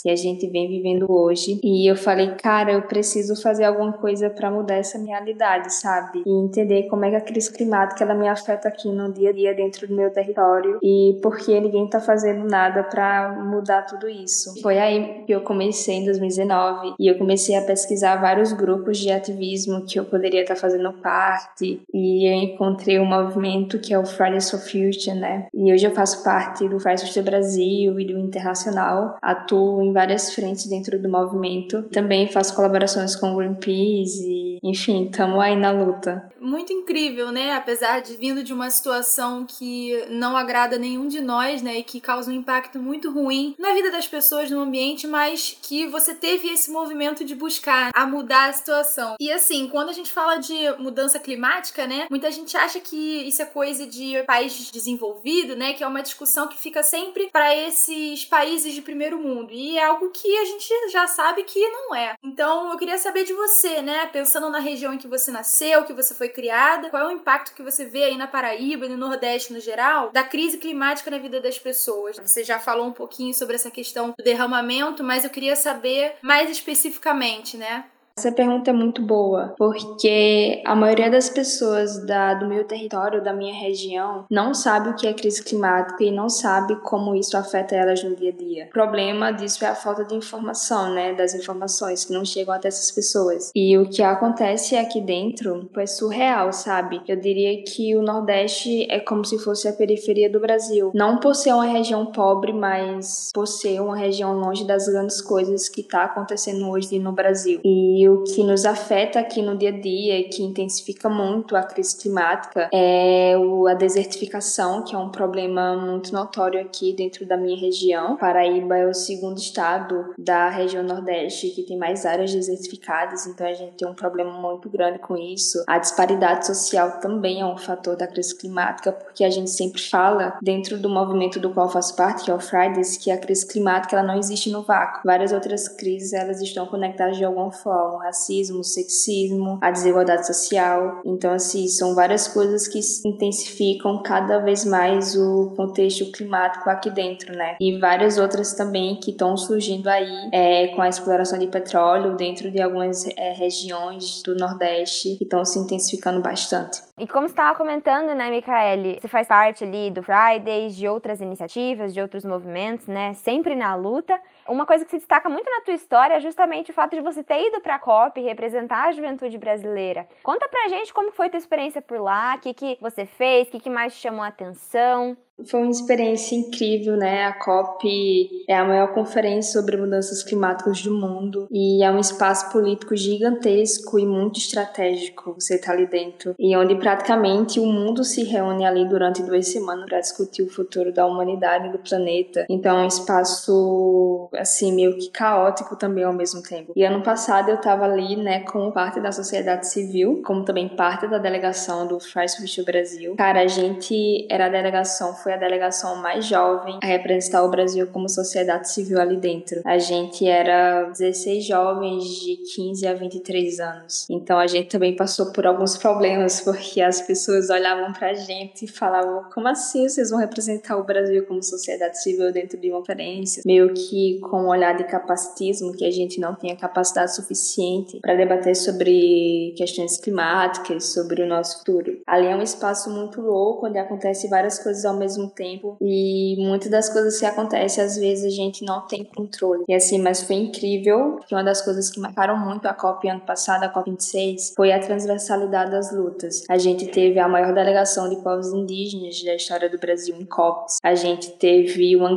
que 0.02 0.10
a 0.10 0.16
gente 0.16 0.46
vem 0.48 0.68
vivendo 0.68 1.06
hoje. 1.10 1.60
E 1.62 1.90
eu 1.90 1.96
falei, 1.96 2.32
cara, 2.32 2.72
eu 2.72 2.82
preciso 2.82 3.40
fazer 3.40 3.64
alguma 3.64 3.92
coisa 3.92 4.30
para 4.30 4.50
mudar 4.50 4.76
essa 4.76 4.98
realidade, 4.98 5.72
sabe? 5.74 6.22
E 6.26 6.30
entender 6.30 6.84
como 6.84 7.04
é 7.04 7.10
que 7.10 7.16
a 7.16 7.20
crise 7.20 7.52
climática 7.52 8.04
ela 8.04 8.14
me 8.14 8.28
afeta 8.28 8.68
aqui 8.68 8.90
no 8.90 9.12
dia 9.12 9.30
a 9.30 9.32
dia 9.32 9.54
dentro 9.54 9.86
do 9.86 9.94
meu 9.94 10.10
território 10.10 10.78
e 10.82 11.18
por 11.22 11.36
que 11.36 11.58
ninguém 11.60 11.86
tá 11.88 12.00
fazendo 12.00 12.44
nada 12.48 12.82
para 12.82 13.32
mudar 13.32 13.82
tudo 13.82 14.08
isso. 14.08 14.60
Foi 14.62 14.78
aí 14.78 15.24
que 15.26 15.32
eu 15.32 15.40
comecei 15.42 15.96
em 15.96 16.04
2019 16.04 16.94
e 16.98 17.06
eu 17.08 17.18
comecei 17.18 17.56
a 17.56 17.62
pesquisar 17.62 18.16
vários 18.16 18.52
grupos 18.52 18.98
de 18.98 19.10
ativismo 19.10 19.84
que 19.84 19.98
eu 19.98 20.04
poderia 20.04 20.42
estar 20.42 20.54
tá 20.54 20.60
fazendo 20.60 20.92
parte 20.92 21.82
e 21.92 22.28
eu 22.28 22.34
encontrei 22.34 22.98
um 22.98 23.06
movimento 23.06 23.78
que 23.78 23.94
é 23.94 23.98
o 23.98 24.04
Fridays 24.04 24.50
for 24.50 24.60
Future, 24.60 25.14
né? 25.14 25.46
E 25.54 25.72
hoje 25.72 25.86
eu 25.86 25.92
faço 25.92 26.22
parte 26.22 26.68
do 26.68 26.78
Fridays 26.78 27.02
for 27.02 27.08
Future 27.08 27.24
Brasil 27.24 27.98
e 27.98 28.06
do 28.06 28.18
Internacional 28.18 29.16
atuo 29.22 29.80
em 29.82 29.92
várias 29.92 30.34
frentes 30.34 30.66
dentro 30.66 31.00
do 31.00 31.08
movimento. 31.08 31.84
Também 31.84 32.26
faço 32.26 32.54
colaborações 32.56 33.14
com 33.14 33.32
o 33.32 33.36
Greenpeace 33.36 34.26
e, 34.26 34.58
enfim, 34.62 35.04
estamos 35.04 35.38
aí 35.40 35.56
na 35.56 35.70
luta. 35.70 36.28
Muito 36.40 36.72
incrível, 36.72 37.30
né? 37.30 37.54
Apesar 37.54 38.00
de 38.00 38.16
vindo 38.16 38.42
de 38.42 38.52
uma 38.52 38.68
situação 38.68 39.46
que 39.46 40.04
não 40.10 40.36
agrada 40.36 40.76
nenhum 40.76 41.06
de 41.06 41.20
nós, 41.20 41.62
né? 41.62 41.78
E 41.78 41.82
que 41.84 42.00
causa 42.00 42.30
um 42.30 42.34
impacto 42.34 42.80
muito 42.80 43.12
ruim 43.12 43.54
na 43.58 43.72
vida 43.72 43.90
das 43.92 44.08
pessoas, 44.08 44.50
no 44.50 44.60
ambiente, 44.60 45.06
mas 45.06 45.56
que 45.62 45.86
você 45.86 46.14
teve 46.14 46.48
esse 46.48 46.70
movimento 46.70 47.24
de 47.24 47.34
buscar 47.34 47.90
a 47.94 48.06
mudar 48.06 48.48
a 48.48 48.52
situação. 48.52 49.14
E 49.20 49.30
assim, 49.30 49.68
quando 49.68 49.90
a 49.90 49.92
gente 49.92 50.10
fala 50.10 50.36
de 50.36 50.54
mudança 50.78 51.20
climática, 51.20 51.86
né? 51.86 52.06
Muita 52.10 52.30
gente 52.30 52.56
acha 52.56 52.80
que 52.80 52.96
isso 52.96 53.40
é 53.40 53.44
coisa 53.44 53.86
de 53.86 54.20
país 54.24 54.70
desenvolvido, 54.72 55.54
né? 55.54 55.74
Que 55.74 55.84
é 55.84 55.86
uma 55.86 56.02
discussão 56.02 56.48
que 56.48 56.58
fica 56.58 56.82
sempre 56.82 57.28
para 57.32 57.54
esses 57.54 58.24
países 58.24 58.74
de 58.74 58.82
primeiro 58.82 59.11
primeiro 59.12 59.18
mundo. 59.18 59.52
E 59.52 59.78
é 59.78 59.84
algo 59.84 60.10
que 60.10 60.36
a 60.38 60.44
gente 60.44 60.68
já 60.90 61.06
sabe 61.06 61.42
que 61.44 61.60
não 61.68 61.94
é. 61.94 62.14
Então 62.22 62.70
eu 62.70 62.78
queria 62.78 62.98
saber 62.98 63.24
de 63.24 63.32
você, 63.32 63.82
né? 63.82 64.06
Pensando 64.06 64.48
na 64.50 64.58
região 64.58 64.92
em 64.92 64.98
que 64.98 65.08
você 65.08 65.30
nasceu, 65.30 65.84
que 65.84 65.92
você 65.92 66.14
foi 66.14 66.28
criada, 66.28 66.90
qual 66.90 67.02
é 67.02 67.08
o 67.08 67.12
impacto 67.12 67.54
que 67.54 67.62
você 67.62 67.84
vê 67.84 68.04
aí 68.04 68.16
na 68.16 68.26
Paraíba 68.26 68.86
e 68.86 68.88
no 68.88 68.96
Nordeste 68.96 69.52
no 69.52 69.60
geral 69.60 70.10
da 70.10 70.22
crise 70.22 70.58
climática 70.58 71.10
na 71.10 71.18
vida 71.18 71.40
das 71.40 71.58
pessoas? 71.58 72.18
Você 72.18 72.44
já 72.44 72.58
falou 72.58 72.86
um 72.86 72.92
pouquinho 72.92 73.34
sobre 73.34 73.56
essa 73.56 73.70
questão 73.70 74.14
do 74.16 74.24
derramamento, 74.24 75.04
mas 75.04 75.24
eu 75.24 75.30
queria 75.30 75.56
saber 75.56 76.16
mais 76.22 76.50
especificamente, 76.50 77.56
né? 77.56 77.84
Essa 78.16 78.30
pergunta 78.30 78.70
é 78.70 78.72
muito 78.72 79.02
boa, 79.02 79.54
porque 79.56 80.62
a 80.66 80.76
maioria 80.76 81.10
das 81.10 81.30
pessoas 81.30 82.04
da, 82.06 82.34
do 82.34 82.46
meu 82.46 82.64
território, 82.64 83.22
da 83.22 83.32
minha 83.32 83.54
região, 83.54 84.26
não 84.30 84.54
sabe 84.54 84.90
o 84.90 84.94
que 84.94 85.06
é 85.06 85.14
crise 85.14 85.42
climática 85.42 86.04
e 86.04 86.10
não 86.10 86.28
sabe 86.28 86.76
como 86.82 87.14
isso 87.14 87.36
afeta 87.36 87.74
elas 87.74 88.02
no 88.04 88.14
dia 88.14 88.30
a 88.30 88.36
dia. 88.36 88.64
O 88.66 88.70
problema 88.70 89.32
disso 89.32 89.64
é 89.64 89.68
a 89.68 89.74
falta 89.74 90.04
de 90.04 90.14
informação, 90.14 90.92
né? 90.92 91.14
Das 91.14 91.34
informações 91.34 92.04
que 92.04 92.12
não 92.12 92.24
chegam 92.24 92.54
até 92.54 92.68
essas 92.68 92.90
pessoas. 92.90 93.50
E 93.54 93.76
o 93.78 93.88
que 93.88 94.02
acontece 94.02 94.76
aqui 94.76 95.00
dentro 95.00 95.68
é 95.76 95.86
surreal, 95.86 96.52
sabe? 96.52 97.00
Eu 97.08 97.16
diria 97.16 97.62
que 97.64 97.96
o 97.96 98.02
Nordeste 98.02 98.86
é 98.90 99.00
como 99.00 99.24
se 99.24 99.38
fosse 99.38 99.66
a 99.68 99.72
periferia 99.72 100.30
do 100.30 100.40
Brasil. 100.40 100.90
Não 100.94 101.18
por 101.18 101.34
ser 101.34 101.52
uma 101.52 101.66
região 101.66 102.06
pobre, 102.06 102.52
mas 102.52 103.30
por 103.32 103.46
ser 103.46 103.80
uma 103.80 103.96
região 103.96 104.38
longe 104.38 104.66
das 104.66 104.86
grandes 104.86 105.20
coisas 105.20 105.68
que 105.68 105.82
tá 105.82 106.04
acontecendo 106.04 106.68
hoje 106.68 106.98
no 106.98 107.12
Brasil. 107.12 107.60
E 107.64 108.01
E 108.02 108.08
o 108.08 108.24
que 108.24 108.42
nos 108.42 108.64
afeta 108.64 109.20
aqui 109.20 109.40
no 109.40 109.56
dia 109.56 109.68
a 109.68 109.80
dia 109.80 110.18
e 110.18 110.24
que 110.24 110.42
intensifica 110.42 111.08
muito 111.08 111.54
a 111.54 111.62
crise 111.62 111.96
climática 111.96 112.68
é 112.74 113.36
a 113.70 113.74
desertificação, 113.74 114.82
que 114.82 114.92
é 114.92 114.98
um 114.98 115.08
problema 115.08 115.76
muito 115.76 116.12
notório 116.12 116.60
aqui 116.60 116.92
dentro 116.92 117.24
da 117.24 117.36
minha 117.36 117.56
região. 117.56 118.16
Paraíba 118.16 118.76
é 118.76 118.88
o 118.88 118.92
segundo 118.92 119.38
estado 119.38 120.12
da 120.18 120.48
região 120.48 120.82
Nordeste 120.82 121.50
que 121.50 121.62
tem 121.62 121.78
mais 121.78 122.04
áreas 122.04 122.34
desertificadas, 122.34 123.24
então 123.28 123.46
a 123.46 123.52
gente 123.52 123.76
tem 123.76 123.86
um 123.86 123.94
problema 123.94 124.32
muito 124.32 124.68
grande 124.68 124.98
com 124.98 125.16
isso. 125.16 125.62
A 125.68 125.78
disparidade 125.78 126.44
social 126.44 126.98
também 126.98 127.40
é 127.40 127.46
um 127.46 127.56
fator 127.56 127.94
da 127.96 128.08
crise 128.08 128.36
climática, 128.36 128.90
porque 128.90 129.22
a 129.22 129.30
gente 129.30 129.50
sempre 129.50 129.80
fala, 129.80 130.36
dentro 130.42 130.76
do 130.76 130.88
movimento 130.88 131.38
do 131.38 131.50
qual 131.50 131.68
faço 131.68 131.94
parte, 131.94 132.24
que 132.24 132.32
é 132.32 132.34
o 132.34 132.40
Fridays, 132.40 132.96
que 132.96 133.12
a 133.12 133.16
crise 133.16 133.46
climática 133.46 133.96
ela 133.96 134.04
não 134.04 134.18
existe 134.18 134.50
no 134.50 134.64
vácuo. 134.64 135.02
Várias 135.04 135.30
outras 135.30 135.68
crises 135.68 136.12
elas 136.12 136.40
estão 136.42 136.66
conectadas 136.66 137.16
de 137.16 137.24
alguma 137.24 137.52
forma, 137.52 137.91
o 137.94 137.98
racismo, 137.98 138.60
o 138.60 138.64
sexismo, 138.64 139.58
a 139.60 139.70
desigualdade 139.70 140.26
social. 140.26 141.00
Então, 141.04 141.32
assim, 141.32 141.68
são 141.68 141.94
várias 141.94 142.28
coisas 142.28 142.68
que 142.68 142.80
intensificam 143.04 144.02
cada 144.02 144.38
vez 144.38 144.64
mais 144.64 145.16
o 145.16 145.52
contexto 145.56 146.10
climático 146.12 146.68
aqui 146.68 146.90
dentro, 146.90 147.32
né? 147.34 147.56
E 147.60 147.78
várias 147.78 148.18
outras 148.18 148.54
também 148.54 148.96
que 148.96 149.10
estão 149.10 149.36
surgindo 149.36 149.88
aí 149.88 150.30
é, 150.32 150.68
com 150.68 150.82
a 150.82 150.88
exploração 150.88 151.38
de 151.38 151.46
petróleo 151.46 152.16
dentro 152.16 152.50
de 152.50 152.60
algumas 152.60 153.06
é, 153.16 153.32
regiões 153.32 154.22
do 154.22 154.34
Nordeste 154.34 155.16
que 155.16 155.24
estão 155.24 155.44
se 155.44 155.58
intensificando 155.58 156.20
bastante. 156.20 156.82
E 156.98 157.06
como 157.06 157.26
você 157.26 157.32
estava 157.32 157.56
comentando, 157.56 158.14
né, 158.14 158.30
Micaele, 158.30 158.98
você 159.00 159.08
faz 159.08 159.26
parte 159.26 159.64
ali 159.64 159.90
do 159.90 160.02
Fridays, 160.02 160.76
de 160.76 160.86
outras 160.86 161.20
iniciativas, 161.20 161.92
de 161.92 162.00
outros 162.00 162.24
movimentos, 162.24 162.86
né, 162.86 163.14
sempre 163.14 163.54
na 163.54 163.74
luta. 163.74 164.18
Uma 164.48 164.66
coisa 164.66 164.84
que 164.84 164.90
se 164.90 164.98
destaca 164.98 165.28
muito 165.28 165.50
na 165.50 165.60
tua 165.60 165.74
história 165.74 166.14
é 166.14 166.20
justamente 166.20 166.70
o 166.70 166.74
fato 166.74 166.96
de 166.96 167.00
você 167.00 167.22
ter 167.22 167.46
ido 167.48 167.60
para 167.60 167.76
a 167.76 167.78
COP 167.78 168.20
e 168.20 168.24
representar 168.24 168.88
a 168.88 168.92
juventude 168.92 169.38
brasileira. 169.38 170.08
Conta 170.22 170.48
pra 170.48 170.68
gente 170.68 170.92
como 170.92 171.12
foi 171.12 171.30
tua 171.30 171.38
experiência 171.38 171.80
por 171.80 172.00
lá, 172.00 172.34
o 172.36 172.40
que, 172.40 172.52
que 172.52 172.78
você 172.80 173.06
fez, 173.06 173.48
o 173.48 173.52
que, 173.52 173.60
que 173.60 173.70
mais 173.70 173.94
te 173.94 174.00
chamou 174.00 174.22
a 174.22 174.28
atenção. 174.28 175.16
Foi 175.46 175.60
uma 175.60 175.70
experiência 175.70 176.34
incrível, 176.34 176.96
né? 176.96 177.24
A 177.24 177.32
COP 177.32 178.44
é 178.48 178.56
a 178.56 178.64
maior 178.64 178.92
conferência 178.92 179.52
sobre 179.52 179.76
mudanças 179.76 180.22
climáticas 180.22 180.82
do 180.82 180.92
mundo 180.92 181.46
e 181.50 181.82
é 181.82 181.90
um 181.90 181.98
espaço 181.98 182.50
político 182.50 182.96
gigantesco 182.96 183.98
e 183.98 184.06
muito 184.06 184.38
estratégico. 184.38 185.34
Você 185.38 185.58
tá 185.58 185.72
ali 185.72 185.86
dentro 185.86 186.34
e 186.38 186.56
onde 186.56 186.74
praticamente 186.76 187.60
o 187.60 187.66
mundo 187.66 188.04
se 188.04 188.22
reúne 188.24 188.64
ali 188.64 188.86
durante 188.88 189.22
duas 189.22 189.48
semanas 189.48 189.86
para 189.86 190.00
discutir 190.00 190.42
o 190.42 190.48
futuro 190.48 190.92
da 190.92 191.06
humanidade 191.06 191.68
e 191.68 191.72
do 191.72 191.78
planeta. 191.78 192.46
Então 192.48 192.78
é 192.78 192.84
um 192.84 192.88
espaço 192.88 194.28
assim 194.34 194.72
meio 194.74 194.96
que 194.98 195.10
caótico 195.10 195.76
também 195.76 196.04
ao 196.04 196.12
mesmo 196.12 196.42
tempo. 196.42 196.72
E 196.74 196.84
ano 196.84 197.02
passado 197.02 197.50
eu 197.50 197.56
tava 197.58 197.84
ali, 197.84 198.16
né, 198.16 198.40
como 198.40 198.72
parte 198.72 199.00
da 199.00 199.12
sociedade 199.12 199.68
civil, 199.68 200.22
como 200.24 200.44
também 200.44 200.68
parte 200.68 201.06
da 201.06 201.18
delegação 201.18 201.86
do 201.86 201.98
Fridays 202.00 202.54
for 202.54 202.64
Brasil. 202.64 203.14
Cara, 203.16 203.40
a 203.40 203.46
gente 203.46 204.26
era 204.30 204.46
a 204.46 204.48
delegação 204.48 205.14
foi 205.32 205.34
a 205.34 205.36
delegação 205.36 205.96
mais 205.96 206.26
jovem 206.26 206.78
a 206.82 206.86
representar 206.86 207.42
o 207.42 207.50
Brasil 207.50 207.86
como 207.86 208.08
sociedade 208.08 208.70
civil 208.70 209.00
ali 209.00 209.16
dentro. 209.16 209.60
A 209.64 209.78
gente 209.78 210.26
era 210.26 210.84
16 210.84 211.44
jovens 211.44 212.04
de 212.04 212.36
15 212.54 212.86
a 212.86 212.94
23 212.94 213.60
anos. 213.60 214.06
Então 214.10 214.38
a 214.38 214.46
gente 214.46 214.68
também 214.68 214.94
passou 214.94 215.32
por 215.32 215.46
alguns 215.46 215.76
problemas, 215.76 216.40
porque 216.40 216.80
as 216.80 217.00
pessoas 217.00 217.48
olhavam 217.50 217.92
pra 217.92 218.14
gente 218.14 218.64
e 218.64 218.68
falavam: 218.68 219.24
como 219.32 219.48
assim 219.48 219.88
vocês 219.88 220.10
vão 220.10 220.18
representar 220.18 220.76
o 220.76 220.84
Brasil 220.84 221.24
como 221.26 221.42
sociedade 221.42 222.02
civil 222.02 222.32
dentro 222.32 222.58
de 222.58 222.70
uma 222.70 222.80
conferência? 222.80 223.42
Meio 223.46 223.72
que 223.72 224.18
com 224.20 224.42
um 224.42 224.48
olhar 224.48 224.76
de 224.76 224.84
capacitismo, 224.84 225.72
que 225.72 225.84
a 225.84 225.90
gente 225.90 226.20
não 226.20 226.34
tinha 226.34 226.56
capacidade 226.56 227.14
suficiente 227.14 228.00
para 228.00 228.14
debater 228.14 228.56
sobre 228.56 229.54
questões 229.56 229.96
climáticas, 229.96 230.92
sobre 230.92 231.22
o 231.22 231.26
nosso 231.26 231.58
futuro. 231.58 232.00
Ali 232.06 232.26
é 232.26 232.36
um 232.36 232.42
espaço 232.42 232.90
muito 232.90 233.20
louco, 233.20 233.66
onde 233.66 233.78
acontece 233.78 234.28
várias 234.28 234.58
coisas 234.58 234.84
ao 234.84 234.96
mesmo 234.96 235.11
mesmo 235.12 235.30
tempo 235.30 235.76
e 235.80 236.36
muitas 236.38 236.70
das 236.70 236.88
coisas 236.88 237.18
que 237.18 237.26
acontecem 237.26 237.84
às 237.84 237.96
vezes 237.96 238.24
a 238.24 238.30
gente 238.30 238.64
não 238.64 238.86
tem 238.86 239.04
controle. 239.04 239.64
E 239.68 239.74
assim, 239.74 240.00
mas 240.00 240.22
foi 240.22 240.36
incrível, 240.36 241.18
que 241.26 241.34
uma 241.34 241.44
das 241.44 241.62
coisas 241.62 241.90
que 241.90 242.00
marcaram 242.00 242.36
muito 242.36 242.66
a 242.66 242.72
COP 242.72 243.08
ano 243.08 243.20
passado, 243.20 243.64
a 243.64 243.68
COP 243.68 243.90
26, 243.90 244.54
foi 244.56 244.72
a 244.72 244.80
transversalidade 244.80 245.70
das 245.70 245.92
lutas. 245.92 246.44
A 246.48 246.58
gente 246.58 246.86
teve 246.86 247.18
a 247.18 247.28
maior 247.28 247.52
delegação 247.52 248.08
de 248.08 248.16
povos 248.16 248.52
indígenas 248.52 249.22
da 249.22 249.34
história 249.34 249.68
do 249.68 249.78
Brasil 249.78 250.16
em 250.16 250.24
COPs. 250.24 250.78
A 250.82 250.94
gente 250.94 251.30
teve 251.32 251.94
uma, 251.96 252.10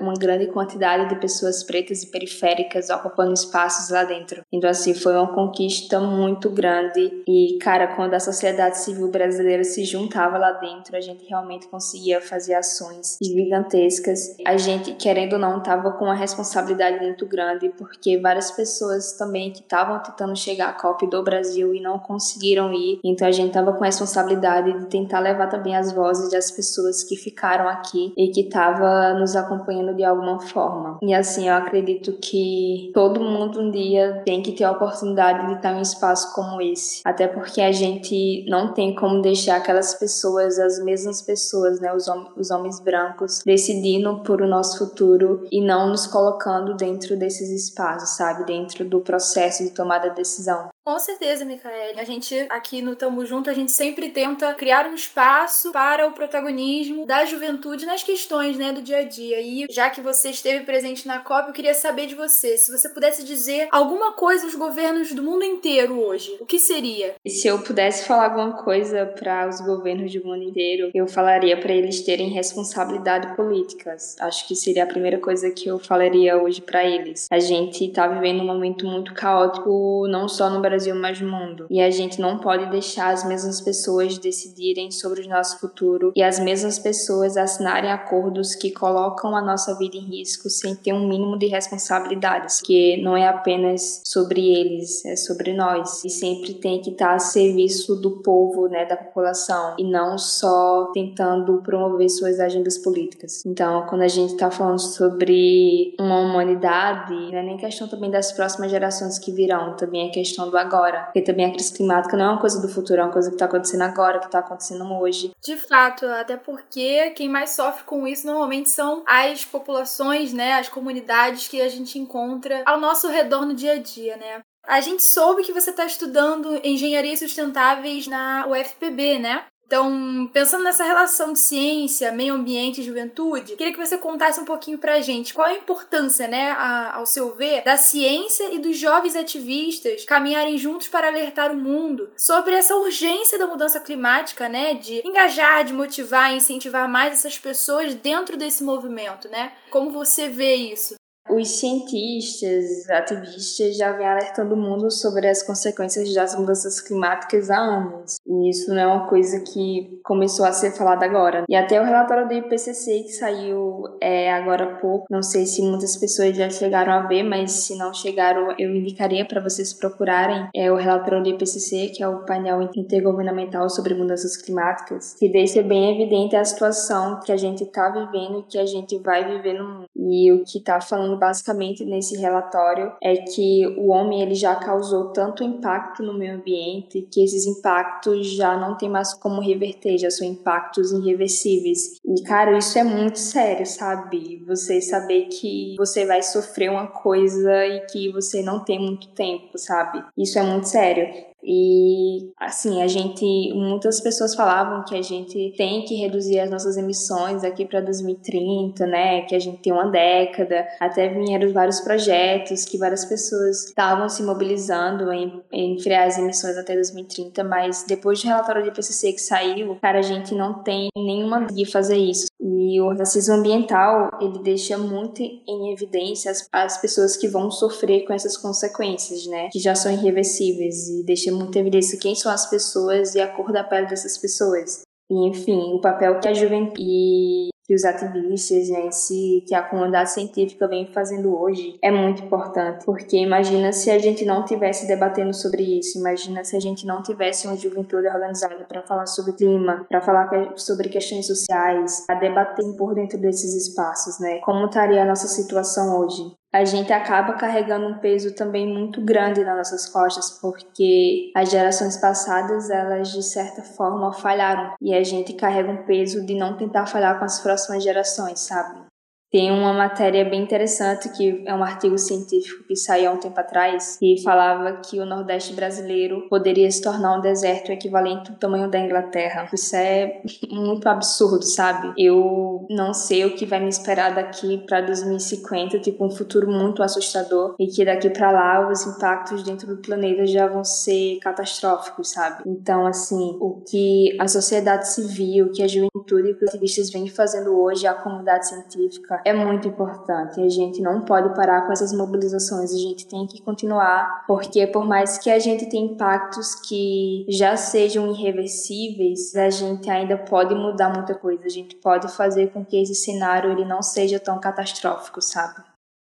uma 0.00 0.14
grande 0.14 0.46
quantidade 0.46 1.08
de 1.08 1.20
pessoas 1.20 1.62
pretas 1.62 2.02
e 2.02 2.10
periféricas 2.10 2.90
ocupando 2.90 3.32
espaços 3.32 3.90
lá 3.90 4.04
dentro. 4.04 4.42
Então 4.52 4.68
assim, 4.68 4.94
foi 4.94 5.14
uma 5.14 5.32
conquista 5.32 6.00
muito 6.00 6.50
grande 6.50 7.22
e, 7.26 7.58
cara, 7.60 7.94
quando 7.94 8.14
a 8.14 8.20
sociedade 8.20 8.78
civil 8.78 9.10
brasileira 9.10 9.64
se 9.64 9.84
juntava 9.84 10.38
lá 10.38 10.52
dentro, 10.52 10.96
a 10.96 11.00
gente 11.00 11.24
realmente 11.26 11.66
conseguia 11.68 12.20
fazer 12.20 12.41
fazer 12.42 12.54
ações 12.54 13.18
gigantescas. 13.22 14.36
A 14.44 14.56
gente, 14.56 14.94
querendo 14.94 15.34
ou 15.34 15.38
não, 15.38 15.58
estava 15.58 15.92
com 15.92 16.06
uma 16.06 16.14
responsabilidade 16.14 17.00
muito 17.00 17.24
grande, 17.24 17.68
porque 17.70 18.18
várias 18.18 18.50
pessoas 18.50 19.12
também 19.12 19.52
que 19.52 19.60
estavam 19.60 20.00
tentando 20.00 20.36
chegar 20.36 20.70
à 20.70 20.72
COP 20.72 21.06
do 21.08 21.22
Brasil 21.22 21.72
e 21.72 21.80
não 21.80 21.98
conseguiram 21.98 22.72
ir. 22.72 22.98
Então 23.04 23.28
a 23.28 23.30
gente 23.30 23.48
estava 23.48 23.72
com 23.72 23.84
a 23.84 23.86
responsabilidade 23.86 24.72
de 24.80 24.86
tentar 24.86 25.20
levar 25.20 25.46
também 25.48 25.76
as 25.76 25.92
vozes 25.92 26.30
das 26.30 26.50
pessoas 26.50 27.04
que 27.04 27.16
ficaram 27.16 27.68
aqui 27.68 28.12
e 28.16 28.28
que 28.28 28.40
estavam 28.40 29.20
nos 29.20 29.36
acompanhando 29.36 29.94
de 29.94 30.02
alguma 30.02 30.40
forma. 30.40 30.98
E 31.00 31.14
assim, 31.14 31.48
eu 31.48 31.54
acredito 31.54 32.12
que 32.14 32.90
todo 32.92 33.20
mundo 33.20 33.60
um 33.60 33.70
dia 33.70 34.22
tem 34.24 34.42
que 34.42 34.52
ter 34.52 34.64
a 34.64 34.72
oportunidade 34.72 35.46
de 35.46 35.54
estar 35.54 35.72
em 35.72 35.78
um 35.78 35.82
espaço 35.82 36.34
como 36.34 36.60
esse. 36.60 37.02
Até 37.04 37.28
porque 37.28 37.60
a 37.60 37.70
gente 37.70 38.44
não 38.48 38.72
tem 38.72 38.94
como 38.94 39.22
deixar 39.22 39.56
aquelas 39.56 39.94
pessoas, 39.94 40.58
as 40.58 40.82
mesmas 40.82 41.22
pessoas, 41.22 41.80
né, 41.80 41.92
os 41.94 42.08
homens 42.08 42.31
os 42.36 42.50
homens 42.50 42.80
brancos 42.80 43.42
decidindo 43.44 44.22
por 44.22 44.40
o 44.40 44.48
nosso 44.48 44.78
futuro 44.78 45.46
e 45.50 45.60
não 45.60 45.88
nos 45.88 46.06
colocando 46.06 46.74
dentro 46.74 47.16
desses 47.16 47.50
espaços, 47.50 48.16
sabe? 48.16 48.44
Dentro 48.44 48.84
do 48.84 49.00
processo 49.00 49.62
de 49.62 49.70
tomada 49.70 50.10
de 50.10 50.16
decisão. 50.16 50.70
Com 50.84 50.98
certeza, 50.98 51.44
Micaele. 51.44 52.00
A 52.00 52.04
gente 52.04 52.34
aqui 52.50 52.82
no 52.82 52.96
Tamo 52.96 53.24
Junto, 53.24 53.48
a 53.48 53.52
gente 53.52 53.70
sempre 53.70 54.10
tenta 54.10 54.52
criar 54.54 54.86
um 54.86 54.94
espaço 54.94 55.70
para 55.70 56.08
o 56.08 56.12
protagonismo 56.12 57.06
da 57.06 57.24
juventude 57.24 57.86
nas 57.86 58.02
questões, 58.02 58.58
né, 58.58 58.72
do 58.72 58.82
dia 58.82 58.98
a 58.98 59.04
dia. 59.04 59.40
E 59.40 59.66
já 59.70 59.90
que 59.90 60.00
você 60.00 60.30
esteve 60.30 60.64
presente 60.64 61.06
na 61.06 61.20
COP, 61.20 61.48
eu 61.48 61.54
queria 61.54 61.74
saber 61.74 62.06
de 62.06 62.16
você, 62.16 62.58
se 62.58 62.70
você 62.70 62.88
pudesse 62.88 63.22
dizer 63.24 63.68
alguma 63.70 64.12
coisa 64.12 64.44
aos 64.44 64.56
governos 64.56 65.12
do 65.12 65.22
mundo 65.22 65.44
inteiro 65.44 66.00
hoje, 66.00 66.36
o 66.40 66.46
que 66.46 66.58
seria? 66.58 67.14
Se 67.26 67.46
eu 67.46 67.62
pudesse 67.62 68.06
falar 68.06 68.24
alguma 68.24 68.62
coisa 68.64 69.06
para 69.06 69.48
os 69.48 69.60
governos 69.60 70.12
do 70.12 70.24
mundo 70.24 70.42
inteiro, 70.42 70.90
eu 70.92 71.06
falaria 71.06 71.60
para 71.60 71.72
eles 71.72 72.00
terem 72.02 72.21
responsabilidade 72.28 73.34
política. 73.34 73.96
Acho 74.20 74.46
que 74.46 74.54
seria 74.54 74.84
a 74.84 74.86
primeira 74.86 75.18
coisa 75.18 75.50
que 75.50 75.68
eu 75.68 75.78
falaria 75.78 76.40
hoje 76.40 76.60
para 76.60 76.84
eles. 76.84 77.28
A 77.30 77.38
gente 77.38 77.84
está 77.84 78.06
vivendo 78.06 78.42
um 78.42 78.46
momento 78.46 78.86
muito 78.86 79.14
caótico, 79.14 80.06
não 80.08 80.28
só 80.28 80.50
no 80.50 80.60
Brasil, 80.60 80.94
mas 80.94 81.20
no 81.20 81.30
mundo. 81.30 81.66
E 81.70 81.80
a 81.80 81.90
gente 81.90 82.20
não 82.20 82.38
pode 82.38 82.70
deixar 82.70 83.12
as 83.12 83.24
mesmas 83.26 83.60
pessoas 83.60 84.18
decidirem 84.18 84.90
sobre 84.90 85.22
o 85.22 85.28
nosso 85.28 85.58
futuro 85.58 86.12
e 86.14 86.22
as 86.22 86.38
mesmas 86.38 86.78
pessoas 86.78 87.36
assinarem 87.36 87.90
acordos 87.90 88.54
que 88.54 88.70
colocam 88.70 89.34
a 89.36 89.42
nossa 89.42 89.76
vida 89.76 89.96
em 89.96 90.00
risco 90.00 90.48
sem 90.50 90.74
ter 90.74 90.92
um 90.92 91.06
mínimo 91.08 91.38
de 91.38 91.46
responsabilidades, 91.46 92.60
que 92.60 93.00
não 93.02 93.16
é 93.16 93.26
apenas 93.26 94.02
sobre 94.04 94.54
eles, 94.54 95.04
é 95.04 95.16
sobre 95.16 95.52
nós. 95.52 96.04
E 96.04 96.10
sempre 96.10 96.54
tem 96.54 96.80
que 96.80 96.90
estar 96.90 97.14
a 97.14 97.18
serviço 97.18 97.96
do 97.96 98.22
povo, 98.22 98.68
né, 98.68 98.84
da 98.84 98.96
população, 98.96 99.74
e 99.78 99.84
não 99.84 100.18
só 100.18 100.90
tentando 100.92 101.62
promover 101.62 102.08
suas 102.16 102.40
agendas 102.40 102.78
políticas. 102.78 103.44
Então, 103.44 103.86
quando 103.86 104.02
a 104.02 104.08
gente 104.08 104.32
está 104.32 104.50
falando 104.50 104.80
sobre 104.80 105.94
uma 105.98 106.20
humanidade, 106.20 107.14
não 107.14 107.38
é 107.38 107.42
nem 107.42 107.56
questão 107.56 107.88
também 107.88 108.10
das 108.10 108.32
próximas 108.32 108.70
gerações 108.70 109.18
que 109.18 109.32
virão, 109.32 109.76
também 109.76 110.08
é 110.08 110.12
questão 110.12 110.50
do 110.50 110.56
agora. 110.56 111.04
Porque 111.04 111.22
também 111.22 111.46
a 111.46 111.52
crise 111.52 111.72
climática 111.72 112.16
não 112.16 112.24
é 112.24 112.28
uma 112.30 112.40
coisa 112.40 112.60
do 112.60 112.68
futuro, 112.68 113.00
é 113.00 113.04
uma 113.04 113.12
coisa 113.12 113.28
que 113.28 113.36
está 113.36 113.46
acontecendo 113.46 113.82
agora, 113.82 114.18
que 114.18 114.26
está 114.26 114.38
acontecendo 114.38 114.84
hoje. 114.92 115.32
De 115.42 115.56
fato, 115.56 116.06
até 116.06 116.36
porque 116.36 117.10
quem 117.10 117.28
mais 117.28 117.50
sofre 117.50 117.84
com 117.84 118.06
isso 118.06 118.26
normalmente 118.26 118.70
são 118.70 119.02
as 119.06 119.44
populações, 119.44 120.32
né, 120.32 120.54
as 120.54 120.68
comunidades 120.68 121.48
que 121.48 121.60
a 121.60 121.68
gente 121.68 121.98
encontra 121.98 122.62
ao 122.66 122.80
nosso 122.80 123.08
redor 123.08 123.44
no 123.46 123.54
dia 123.54 123.72
a 123.72 123.78
dia, 123.78 124.16
né? 124.16 124.40
A 124.64 124.80
gente 124.80 125.02
soube 125.02 125.42
que 125.42 125.52
você 125.52 125.70
está 125.70 125.84
estudando 125.84 126.60
engenharia 126.64 127.16
sustentáveis 127.16 128.06
na 128.06 128.46
UFPB, 128.46 129.18
né? 129.18 129.44
Então, 129.72 130.28
pensando 130.34 130.64
nessa 130.64 130.84
relação 130.84 131.32
de 131.32 131.38
ciência, 131.38 132.12
meio 132.12 132.34
ambiente 132.34 132.82
e 132.82 132.84
juventude, 132.84 133.56
queria 133.56 133.72
que 133.72 133.78
você 133.78 133.96
contasse 133.96 134.38
um 134.38 134.44
pouquinho 134.44 134.76
pra 134.76 135.00
gente 135.00 135.32
qual 135.32 135.46
a 135.48 135.54
importância, 135.54 136.28
né, 136.28 136.50
a, 136.50 136.96
ao 136.96 137.06
seu 137.06 137.34
ver, 137.34 137.64
da 137.64 137.78
ciência 137.78 138.52
e 138.52 138.58
dos 138.58 138.76
jovens 138.76 139.16
ativistas 139.16 140.04
caminharem 140.04 140.58
juntos 140.58 140.88
para 140.88 141.08
alertar 141.08 141.50
o 141.50 141.56
mundo 141.56 142.10
sobre 142.18 142.54
essa 142.54 142.76
urgência 142.76 143.38
da 143.38 143.46
mudança 143.46 143.80
climática, 143.80 144.46
né, 144.46 144.74
de 144.74 145.00
engajar, 145.08 145.64
de 145.64 145.72
motivar 145.72 146.34
e 146.34 146.36
incentivar 146.36 146.86
mais 146.86 147.14
essas 147.14 147.38
pessoas 147.38 147.94
dentro 147.94 148.36
desse 148.36 148.62
movimento, 148.62 149.26
né? 149.30 149.52
Como 149.70 149.90
você 149.90 150.28
vê 150.28 150.54
isso? 150.54 150.96
Os 151.32 151.48
cientistas, 151.48 152.90
ativistas 152.90 153.76
já 153.76 153.90
vêm 153.92 154.06
alertando 154.06 154.54
o 154.54 154.56
mundo 154.56 154.90
sobre 154.90 155.26
as 155.26 155.42
consequências 155.42 156.12
das 156.12 156.38
mudanças 156.38 156.78
climáticas 156.78 157.50
há 157.50 157.56
anos. 157.56 158.16
E 158.26 158.50
isso 158.50 158.68
não 158.68 158.78
é 158.78 158.86
uma 158.86 159.08
coisa 159.08 159.40
que 159.40 159.98
começou 160.04 160.44
a 160.44 160.52
ser 160.52 160.72
falada 160.72 161.06
agora. 161.06 161.44
E 161.48 161.56
até 161.56 161.80
o 161.80 161.84
relatório 161.84 162.28
do 162.28 162.34
IPCC 162.34 163.04
que 163.04 163.12
saiu 163.12 163.84
é, 164.00 164.30
agora 164.30 164.64
há 164.64 164.76
pouco, 164.76 165.06
não 165.10 165.22
sei 165.22 165.46
se 165.46 165.62
muitas 165.62 165.96
pessoas 165.96 166.36
já 166.36 166.50
chegaram 166.50 166.92
a 166.92 167.06
ver, 167.06 167.22
mas 167.22 167.50
se 167.52 167.78
não 167.78 167.94
chegaram, 167.94 168.54
eu 168.58 168.74
indicaria 168.74 169.24
para 169.24 169.40
vocês 169.40 169.72
procurarem 169.72 170.48
é, 170.54 170.70
o 170.70 170.76
relatório 170.76 171.22
do 171.22 171.30
IPCC, 171.30 171.92
que 171.94 172.02
é 172.02 172.08
o 172.08 172.26
painel 172.26 172.60
intergovernamental 172.76 173.70
sobre 173.70 173.94
mudanças 173.94 174.36
climáticas, 174.36 175.14
que 175.18 175.30
deixa 175.30 175.62
bem 175.62 175.94
evidente 175.94 176.36
a 176.36 176.44
situação 176.44 177.20
que 177.20 177.32
a 177.32 177.36
gente 177.38 177.64
está 177.64 177.88
vivendo 177.88 178.40
e 178.40 178.42
que 178.42 178.58
a 178.58 178.66
gente 178.66 178.98
vai 178.98 179.24
viver 179.24 179.54
no 179.54 179.64
mundo. 179.64 179.86
E 179.96 180.30
o 180.32 180.44
que 180.44 180.58
está 180.58 180.80
falando 180.80 181.18
basicamente 181.22 181.84
nesse 181.84 182.16
relatório 182.16 182.92
é 183.00 183.14
que 183.14 183.64
o 183.78 183.90
homem 183.90 184.22
ele 184.22 184.34
já 184.34 184.56
causou 184.56 185.12
tanto 185.12 185.44
impacto 185.44 186.02
no 186.02 186.18
meio 186.18 186.34
ambiente 186.34 187.06
que 187.12 187.22
esses 187.22 187.46
impactos 187.46 188.26
já 188.34 188.56
não 188.56 188.76
tem 188.76 188.88
mais 188.88 189.14
como 189.14 189.40
reverter, 189.40 189.96
já 189.98 190.10
são 190.10 190.26
impactos 190.26 190.90
irreversíveis. 190.90 192.00
E 192.04 192.22
cara, 192.24 192.58
isso 192.58 192.76
é 192.76 192.82
muito 192.82 193.20
sério, 193.20 193.64
sabe? 193.64 194.42
Você 194.48 194.80
saber 194.80 195.26
que 195.26 195.76
você 195.78 196.04
vai 196.04 196.24
sofrer 196.24 196.68
uma 196.68 196.88
coisa 196.88 197.66
e 197.66 197.86
que 197.86 198.10
você 198.10 198.42
não 198.42 198.64
tem 198.64 198.80
muito 198.80 199.06
tempo, 199.10 199.56
sabe? 199.56 200.04
Isso 200.18 200.40
é 200.40 200.42
muito 200.42 200.66
sério. 200.66 201.31
E 201.44 202.30
assim, 202.38 202.82
a 202.82 202.86
gente, 202.86 203.52
muitas 203.54 204.00
pessoas 204.00 204.34
falavam 204.34 204.84
que 204.84 204.94
a 204.94 205.02
gente 205.02 205.52
tem 205.56 205.84
que 205.84 205.94
reduzir 205.96 206.38
as 206.38 206.50
nossas 206.50 206.76
emissões 206.76 207.42
aqui 207.42 207.64
para 207.64 207.80
2030, 207.80 208.86
né? 208.86 209.22
Que 209.22 209.34
a 209.34 209.38
gente 209.38 209.58
tem 209.58 209.72
uma 209.72 209.90
década. 209.90 210.66
Até 210.80 211.08
vieram 211.08 211.52
vários 211.52 211.80
projetos 211.80 212.64
que 212.64 212.78
várias 212.78 213.04
pessoas 213.04 213.66
estavam 213.66 214.08
se 214.08 214.22
mobilizando 214.22 215.12
em, 215.12 215.42
em 215.52 215.78
frear 215.80 216.06
as 216.06 216.18
emissões 216.18 216.56
até 216.56 216.74
2030, 216.74 217.42
mas 217.42 217.84
depois 217.86 218.22
do 218.22 218.28
relatório 218.28 218.62
do 218.62 218.68
IPCC 218.68 219.12
que 219.12 219.20
saiu, 219.20 219.76
cara, 219.80 219.98
a 219.98 220.02
gente 220.02 220.34
não 220.34 220.62
tem 220.62 220.88
nenhuma 220.96 221.46
de 221.46 221.64
fazer 221.64 221.96
isso. 221.96 222.26
E 222.40 222.80
o 222.80 222.88
racismo 222.96 223.34
ambiental, 223.34 224.18
ele 224.20 224.38
deixa 224.40 224.76
muito 224.76 225.22
em 225.22 225.72
evidência 225.72 226.30
as, 226.30 226.48
as 226.52 226.80
pessoas 226.80 227.16
que 227.16 227.28
vão 227.28 227.50
sofrer 227.50 228.04
com 228.04 228.12
essas 228.12 228.36
consequências, 228.36 229.26
né? 229.26 229.48
Que 229.52 229.58
já 229.58 229.74
são 229.74 229.92
irreversíveis 229.92 230.88
e 230.88 231.04
deixa 231.04 231.31
muito 231.32 231.58
evidência 231.58 231.98
quem 231.98 232.14
são 232.14 232.30
as 232.30 232.48
pessoas 232.48 233.14
e 233.14 233.20
a 233.20 233.28
cor 233.28 233.52
da 233.52 233.64
pele 233.64 233.86
dessas 233.86 234.18
pessoas. 234.18 234.82
E, 235.10 235.28
enfim, 235.28 235.74
o 235.74 235.80
papel 235.80 236.18
que 236.20 236.28
a 236.28 236.34
juventude 236.34 237.52
que 237.64 237.74
os 237.74 237.84
ativistas 237.84 238.68
né, 238.68 238.86
em 238.86 238.90
si, 238.90 239.44
que 239.46 239.54
a 239.54 239.62
comunidade 239.62 240.10
científica 240.10 240.66
vem 240.66 240.92
fazendo 240.92 241.38
hoje, 241.38 241.78
é 241.82 241.90
muito 241.90 242.22
importante. 242.22 242.84
Porque 242.84 243.16
imagina 243.16 243.72
se 243.72 243.90
a 243.90 243.98
gente 243.98 244.24
não 244.24 244.44
tivesse 244.44 244.86
debatendo 244.86 245.32
sobre 245.32 245.78
isso, 245.78 245.98
imagina 245.98 246.44
se 246.44 246.56
a 246.56 246.60
gente 246.60 246.86
não 246.86 247.02
tivesse 247.02 247.46
uma 247.46 247.56
juventude 247.56 248.08
organizada 248.08 248.64
para 248.64 248.82
falar 248.82 249.06
sobre 249.06 249.32
clima, 249.34 249.86
para 249.88 250.00
falar 250.00 250.28
sobre 250.56 250.88
questões 250.88 251.26
sociais, 251.26 252.04
a 252.08 252.14
debater 252.14 252.64
por 252.76 252.94
dentro 252.94 253.18
desses 253.18 253.54
espaços, 253.54 254.18
né? 254.18 254.38
Como 254.40 254.66
estaria 254.66 255.02
a 255.02 255.06
nossa 255.06 255.28
situação 255.28 256.00
hoje? 256.00 256.32
A 256.52 256.64
gente 256.64 256.92
acaba 256.92 257.32
carregando 257.32 257.86
um 257.86 257.98
peso 257.98 258.34
também 258.34 258.66
muito 258.66 259.00
grande 259.00 259.42
nas 259.42 259.56
nossas 259.56 259.88
costas, 259.88 260.38
porque 260.38 261.32
as 261.34 261.50
gerações 261.50 261.96
passadas, 261.96 262.68
elas 262.68 263.08
de 263.10 263.22
certa 263.22 263.62
forma 263.62 264.12
falharam, 264.12 264.74
e 264.80 264.94
a 264.94 265.02
gente 265.02 265.32
carrega 265.32 265.70
um 265.70 265.84
peso 265.84 266.24
de 266.26 266.34
não 266.34 266.56
tentar 266.56 266.84
falhar 266.86 267.18
com 267.18 267.24
as 267.24 267.40
próximas 267.40 267.82
gerações, 267.82 268.40
sabe? 268.40 268.91
Tem 269.32 269.50
uma 269.50 269.72
matéria 269.72 270.26
bem 270.26 270.42
interessante, 270.42 271.08
que 271.08 271.42
é 271.46 271.54
um 271.54 271.64
artigo 271.64 271.96
científico 271.96 272.64
que 272.64 272.76
saiu 272.76 273.10
há 273.10 273.14
um 273.14 273.16
tempo 273.16 273.40
atrás, 273.40 273.96
e 274.02 274.20
falava 274.22 274.72
que 274.74 275.00
o 275.00 275.06
Nordeste 275.06 275.54
brasileiro 275.54 276.28
poderia 276.28 276.70
se 276.70 276.82
tornar 276.82 277.16
um 277.16 277.20
deserto 277.22 277.72
equivalente 277.72 278.30
ao 278.30 278.36
tamanho 278.36 278.70
da 278.70 278.78
Inglaterra. 278.78 279.48
Isso 279.50 279.74
é 279.74 280.20
muito 280.52 280.86
absurdo, 280.86 281.42
sabe? 281.44 281.94
Eu 281.96 282.66
não 282.68 282.92
sei 282.92 283.24
o 283.24 283.34
que 283.34 283.46
vai 283.46 283.58
me 283.58 283.70
esperar 283.70 284.14
daqui 284.14 284.58
para 284.66 284.82
2050, 284.82 285.78
tipo 285.78 286.04
um 286.04 286.10
futuro 286.10 286.50
muito 286.50 286.82
assustador, 286.82 287.54
e 287.58 287.68
que 287.68 287.86
daqui 287.86 288.10
para 288.10 288.30
lá 288.30 288.70
os 288.70 288.86
impactos 288.86 289.42
dentro 289.42 289.66
do 289.66 289.80
planeta 289.80 290.26
já 290.26 290.46
vão 290.46 290.62
ser 290.62 291.18
catastróficos, 291.20 292.10
sabe? 292.10 292.42
Então, 292.46 292.86
assim, 292.86 293.38
o 293.40 293.62
que 293.66 294.14
a 294.20 294.28
sociedade 294.28 294.88
civil, 294.88 295.50
que 295.52 295.62
a 295.62 295.66
juventude 295.68 296.28
e 296.28 296.32
os 296.32 296.42
ativistas 296.42 296.90
vêm 296.90 297.08
fazendo 297.08 297.58
hoje, 297.58 297.86
a 297.86 297.94
comunidade 297.94 298.46
científica, 298.46 299.21
é 299.24 299.32
muito 299.32 299.68
importante. 299.68 300.40
A 300.40 300.48
gente 300.48 300.80
não 300.80 301.02
pode 301.02 301.34
parar 301.34 301.66
com 301.66 301.72
essas 301.72 301.92
mobilizações, 301.92 302.72
a 302.72 302.78
gente 302.78 303.06
tem 303.06 303.26
que 303.26 303.42
continuar, 303.42 304.24
porque 304.26 304.66
por 304.66 304.84
mais 304.84 305.18
que 305.18 305.30
a 305.30 305.38
gente 305.38 305.68
tenha 305.68 305.92
impactos 305.92 306.54
que 306.54 307.26
já 307.28 307.56
sejam 307.56 308.10
irreversíveis, 308.10 309.34
a 309.34 309.50
gente 309.50 309.90
ainda 309.90 310.16
pode 310.16 310.54
mudar 310.54 310.90
muita 310.90 311.14
coisa. 311.14 311.46
A 311.46 311.50
gente 311.50 311.76
pode 311.76 312.08
fazer 312.08 312.50
com 312.52 312.64
que 312.64 312.80
esse 312.80 312.94
cenário 312.94 313.50
ele 313.50 313.64
não 313.64 313.82
seja 313.82 314.18
tão 314.18 314.40
catastrófico, 314.40 315.20
sabe? 315.20 315.62